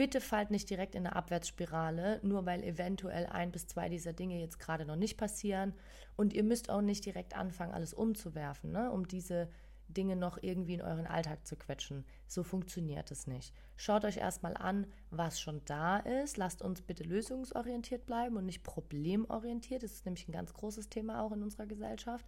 Bitte 0.00 0.22
fallt 0.22 0.50
nicht 0.50 0.70
direkt 0.70 0.94
in 0.94 1.06
eine 1.06 1.14
Abwärtsspirale, 1.14 2.20
nur 2.22 2.46
weil 2.46 2.64
eventuell 2.64 3.26
ein 3.26 3.52
bis 3.52 3.66
zwei 3.66 3.90
dieser 3.90 4.14
Dinge 4.14 4.40
jetzt 4.40 4.58
gerade 4.58 4.86
noch 4.86 4.96
nicht 4.96 5.18
passieren. 5.18 5.74
Und 6.16 6.32
ihr 6.32 6.42
müsst 6.42 6.70
auch 6.70 6.80
nicht 6.80 7.04
direkt 7.04 7.36
anfangen, 7.36 7.74
alles 7.74 7.92
umzuwerfen, 7.92 8.72
ne, 8.72 8.90
um 8.90 9.06
diese 9.06 9.50
Dinge 9.88 10.16
noch 10.16 10.38
irgendwie 10.40 10.72
in 10.72 10.80
euren 10.80 11.06
Alltag 11.06 11.46
zu 11.46 11.54
quetschen. 11.54 12.06
So 12.26 12.42
funktioniert 12.44 13.10
es 13.10 13.26
nicht. 13.26 13.52
Schaut 13.76 14.06
euch 14.06 14.16
erstmal 14.16 14.56
an, 14.56 14.86
was 15.10 15.38
schon 15.38 15.60
da 15.66 15.98
ist. 15.98 16.38
Lasst 16.38 16.62
uns 16.62 16.80
bitte 16.80 17.04
lösungsorientiert 17.04 18.06
bleiben 18.06 18.38
und 18.38 18.46
nicht 18.46 18.62
problemorientiert. 18.62 19.82
Das 19.82 19.92
ist 19.92 20.06
nämlich 20.06 20.26
ein 20.28 20.32
ganz 20.32 20.54
großes 20.54 20.88
Thema 20.88 21.20
auch 21.20 21.32
in 21.32 21.42
unserer 21.42 21.66
Gesellschaft. 21.66 22.24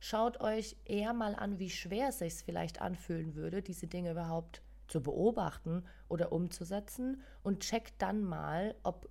Schaut 0.00 0.40
euch 0.40 0.78
eher 0.86 1.12
mal 1.12 1.34
an, 1.34 1.58
wie 1.58 1.68
schwer 1.68 2.08
es 2.08 2.20
sich 2.20 2.36
vielleicht 2.36 2.80
anfühlen 2.80 3.34
würde, 3.34 3.60
diese 3.60 3.86
Dinge 3.86 4.12
überhaupt 4.12 4.62
zu 4.92 5.00
beobachten 5.00 5.84
oder 6.08 6.32
umzusetzen 6.32 7.22
und 7.42 7.60
checkt 7.60 7.94
dann 8.00 8.22
mal, 8.22 8.74
ob 8.82 9.08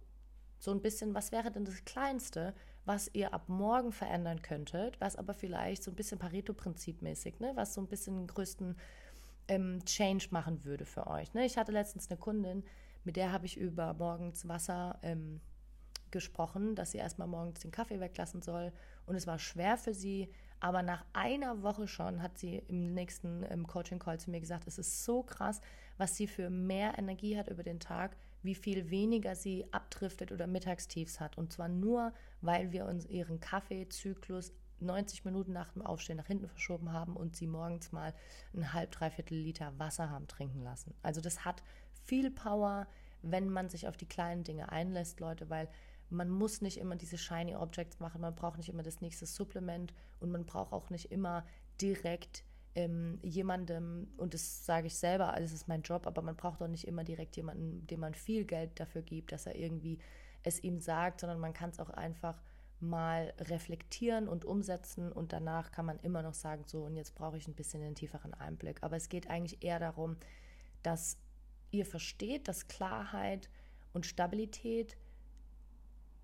so 0.60 0.72
ein 0.72 0.82
bisschen, 0.82 1.16
was 1.16 1.32
wäre 1.32 1.52
denn 1.52 1.66
das 1.66 1.84
Kleinste, 1.86 2.54
was 2.86 3.10
ihr 3.14 3.34
ab 3.34 3.50
morgen 3.50 3.92
verändern 3.92 4.44
könntet, 4.44 5.02
was 5.02 5.16
aber 5.16 5.34
vielleicht 5.34 5.84
so 5.84 5.90
ein 5.90 5.96
bisschen 5.96 6.20
Pareto-Prinzip 6.20 7.02
mäßig, 7.02 7.40
ne, 7.40 7.52
was 7.56 7.74
so 7.74 7.82
ein 7.82 7.88
bisschen 7.88 8.18
den 8.18 8.28
größten 8.28 8.78
ähm, 9.48 9.84
Change 9.86 10.28
machen 10.30 10.64
würde 10.64 10.86
für 10.86 11.08
euch. 11.08 11.34
Ne? 11.34 11.46
Ich 11.46 11.58
hatte 11.58 11.72
letztens 11.72 12.12
eine 12.12 12.20
Kundin, 12.20 12.64
mit 13.04 13.16
der 13.16 13.32
habe 13.32 13.48
ich 13.48 13.58
über 13.58 13.96
morgens 13.96 14.48
Wasser 14.48 15.00
ähm, 15.02 15.42
gesprochen, 16.12 16.76
dass 16.76 16.92
sie 16.92 17.00
erstmal 17.00 17.28
morgens 17.28 17.62
den 17.62 17.72
Kaffee 17.72 18.00
weglassen 18.00 18.44
soll. 18.44 18.72
Und 19.08 19.16
es 19.16 19.26
war 19.26 19.40
schwer 19.40 19.78
für 19.78 19.96
sie, 19.96 20.30
aber 20.62 20.84
nach 20.84 21.04
einer 21.12 21.64
Woche 21.64 21.88
schon 21.88 22.22
hat 22.22 22.38
sie 22.38 22.64
im 22.68 22.94
nächsten 22.94 23.44
im 23.44 23.66
Coaching-Call 23.66 24.20
zu 24.20 24.30
mir 24.30 24.40
gesagt, 24.40 24.68
es 24.68 24.78
ist 24.78 25.04
so 25.04 25.24
krass, 25.24 25.60
was 25.98 26.16
sie 26.16 26.28
für 26.28 26.50
mehr 26.50 26.98
Energie 26.98 27.38
hat 27.38 27.50
über 27.50 27.64
den 27.64 27.80
Tag, 27.80 28.16
wie 28.44 28.56
viel 28.56 28.90
weniger 28.92 29.36
sie 29.36 29.66
abdriftet 29.72 30.32
oder 30.32 30.46
Mittagstiefs 30.46 31.20
hat. 31.20 31.38
Und 31.38 31.52
zwar 31.52 31.68
nur, 31.68 32.14
weil 32.42 32.72
wir 32.72 32.86
uns 32.86 33.08
ihren 33.08 33.40
Kaffeezyklus 33.40 34.54
90 34.80 35.26
Minuten 35.26 35.52
nach 35.52 35.74
dem 35.74 35.82
Aufstehen 35.82 36.18
nach 36.18 36.28
hinten 36.28 36.48
verschoben 36.48 36.94
haben 36.94 37.16
und 37.16 37.36
sie 37.36 37.48
morgens 37.48 37.92
mal 37.92 38.14
ein 38.54 38.72
halb, 38.74 38.92
dreiviertel 38.92 39.38
Liter 39.38 39.74
Wasser 39.80 40.12
haben 40.12 40.28
trinken 40.28 40.62
lassen. 40.62 40.94
Also 41.02 41.22
das 41.22 41.44
hat 41.44 41.64
viel 42.06 42.30
Power, 42.30 42.88
wenn 43.24 43.50
man 43.50 43.70
sich 43.70 43.88
auf 43.88 43.98
die 43.98 44.08
kleinen 44.08 44.44
Dinge 44.44 44.72
einlässt, 44.72 45.20
Leute, 45.20 45.50
weil 45.50 45.68
man 46.12 46.30
muss 46.30 46.62
nicht 46.62 46.78
immer 46.78 46.96
diese 46.96 47.18
Shiny 47.18 47.56
Objects 47.56 48.00
machen, 48.00 48.22
man 48.22 48.36
braucht 48.36 48.58
nicht 48.58 48.70
immer 48.70 48.84
das 48.84 49.02
nächste 49.02 49.26
Supplement 49.26 49.94
und 50.20 50.32
man 50.32 50.46
braucht 50.46 50.74
auch 50.74 50.90
nicht 50.90 51.12
immer 51.12 51.46
direkt 51.80 52.44
ähm, 52.76 53.20
jemandem, 53.22 54.08
und 54.18 54.34
das 54.34 54.66
sage 54.66 54.88
ich 54.88 54.96
selber, 54.96 55.34
also 55.34 55.46
es 55.46 55.54
ist 55.54 55.68
mein 55.68 55.82
Job, 55.82 56.08
aber 56.08 56.22
man 56.22 56.36
braucht 56.36 56.62
auch 56.62 56.68
nicht 56.68 56.88
immer 56.88 57.04
direkt 57.04 57.36
jemanden, 57.36 57.86
dem 57.88 58.00
man 58.00 58.14
viel 58.14 58.46
Geld 58.46 58.80
dafür 58.80 59.02
gibt, 59.02 59.32
dass 59.32 59.46
er 59.46 59.56
irgendwie 59.56 60.00
es 60.44 60.64
ihm 60.64 60.80
sagt, 60.80 61.20
sondern 61.20 61.40
man 61.40 61.54
kann 61.54 61.70
es 61.70 61.80
auch 61.80 61.90
einfach 61.90 62.42
mal 62.80 63.34
reflektieren 63.40 64.28
und 64.28 64.44
umsetzen 64.44 65.12
und 65.12 65.34
danach 65.34 65.72
kann 65.72 65.86
man 65.86 66.00
immer 66.00 66.24
noch 66.24 66.34
sagen, 66.34 66.64
so 66.66 66.84
und 66.84 66.96
jetzt 66.96 67.14
brauche 67.14 67.38
ich 67.38 67.48
ein 67.48 67.54
bisschen 67.54 67.84
einen 67.84 67.96
tieferen 67.96 68.34
Einblick. 68.34 68.82
Aber 68.82 68.96
es 68.96 69.10
geht 69.10 69.30
eigentlich 69.30 69.64
eher 69.64 69.80
darum, 69.80 70.18
dass 70.82 71.18
ihr 71.70 71.86
versteht, 71.86 72.48
dass 72.48 72.68
Klarheit 72.68 73.50
und 73.94 74.06
Stabilität 74.06 74.98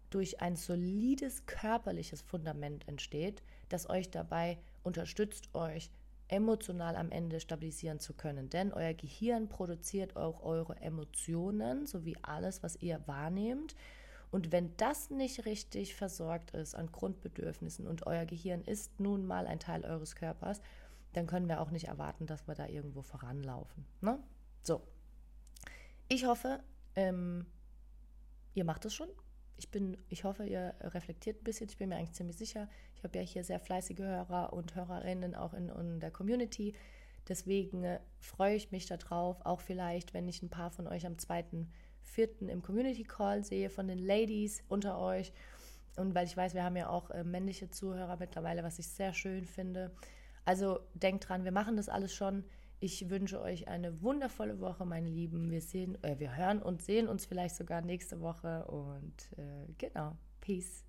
durch 0.09 0.41
ein 0.41 0.55
solides 0.55 1.45
körperliches 1.45 2.21
Fundament 2.21 2.87
entsteht, 2.87 3.43
das 3.69 3.89
euch 3.89 4.09
dabei 4.09 4.57
unterstützt, 4.83 5.53
euch 5.53 5.91
emotional 6.29 6.95
am 6.95 7.11
Ende 7.11 7.39
stabilisieren 7.39 7.99
zu 7.99 8.13
können. 8.13 8.49
Denn 8.49 8.73
euer 8.73 8.93
Gehirn 8.93 9.47
produziert 9.47 10.15
auch 10.15 10.43
eure 10.43 10.75
Emotionen 10.77 11.85
sowie 11.85 12.17
alles, 12.21 12.63
was 12.63 12.75
ihr 12.77 13.01
wahrnehmt. 13.05 13.75
Und 14.29 14.51
wenn 14.51 14.75
das 14.75 15.09
nicht 15.09 15.45
richtig 15.45 15.95
versorgt 15.95 16.51
ist 16.51 16.75
an 16.75 16.91
Grundbedürfnissen 16.91 17.87
und 17.87 18.05
euer 18.07 18.25
Gehirn 18.25 18.61
ist 18.61 18.99
nun 18.99 19.25
mal 19.25 19.47
ein 19.47 19.59
Teil 19.59 19.85
eures 19.85 20.15
Körpers, 20.15 20.61
dann 21.13 21.27
können 21.27 21.47
wir 21.47 21.61
auch 21.61 21.71
nicht 21.71 21.87
erwarten, 21.87 22.25
dass 22.27 22.45
wir 22.47 22.55
da 22.55 22.67
irgendwo 22.67 23.01
voranlaufen. 23.01 23.85
Ne? 24.01 24.19
So. 24.63 24.81
Ich 26.09 26.25
hoffe, 26.25 26.59
ähm, 26.95 27.45
ihr 28.53 28.65
macht 28.65 28.85
es 28.85 28.93
schon 28.93 29.09
ich 29.57 29.69
bin, 29.71 29.97
ich 30.09 30.23
hoffe, 30.23 30.45
ihr 30.45 30.75
reflektiert 30.81 31.41
ein 31.41 31.43
bisschen. 31.43 31.67
Ich 31.67 31.77
bin 31.77 31.89
mir 31.89 31.97
eigentlich 31.97 32.13
ziemlich 32.13 32.37
sicher. 32.37 32.69
Ich 32.95 33.03
habe 33.03 33.17
ja 33.17 33.23
hier 33.23 33.43
sehr 33.43 33.59
fleißige 33.59 33.99
Hörer 33.99 34.53
und 34.53 34.75
Hörerinnen 34.75 35.35
auch 35.35 35.53
in, 35.53 35.69
in 35.69 35.99
der 35.99 36.11
Community. 36.11 36.73
Deswegen 37.27 37.83
äh, 37.83 37.99
freue 38.19 38.55
ich 38.55 38.71
mich 38.71 38.85
darauf, 38.85 39.45
auch 39.45 39.61
vielleicht, 39.61 40.13
wenn 40.13 40.27
ich 40.27 40.41
ein 40.41 40.49
paar 40.49 40.69
von 40.69 40.87
euch 40.87 41.05
am 41.05 41.13
2.4. 41.13 42.47
im 42.47 42.61
Community 42.61 43.03
Call 43.03 43.43
sehe, 43.43 43.69
von 43.69 43.87
den 43.87 43.99
Ladies 43.99 44.63
unter 44.67 44.99
euch. 44.99 45.33
Und 45.97 46.13
weil 46.13 46.27
ich 46.27 46.37
weiß, 46.37 46.53
wir 46.53 46.63
haben 46.63 46.77
ja 46.77 46.89
auch 46.89 47.09
äh, 47.09 47.23
männliche 47.23 47.69
Zuhörer 47.69 48.17
mittlerweile, 48.17 48.63
was 48.63 48.79
ich 48.79 48.87
sehr 48.87 49.13
schön 49.13 49.45
finde. 49.45 49.91
Also 50.45 50.79
denkt 50.93 51.27
dran, 51.27 51.43
wir 51.43 51.51
machen 51.51 51.75
das 51.75 51.89
alles 51.89 52.13
schon. 52.13 52.45
Ich 52.79 53.09
wünsche 53.09 53.41
euch 53.41 53.67
eine 53.67 54.03
wundervolle 54.03 54.59
Woche, 54.59 54.85
meine 54.85 55.09
Lieben. 55.09 55.49
Wir 55.49 55.61
sehen, 55.61 56.01
äh, 56.03 56.19
wir 56.19 56.37
hören 56.37 56.61
und 56.61 56.83
sehen 56.83 57.07
uns 57.07 57.25
vielleicht 57.25 57.55
sogar 57.55 57.81
nächste 57.81 58.21
Woche 58.21 58.65
und 58.65 59.31
äh, 59.37 59.73
genau. 59.79 60.15
Peace. 60.41 60.86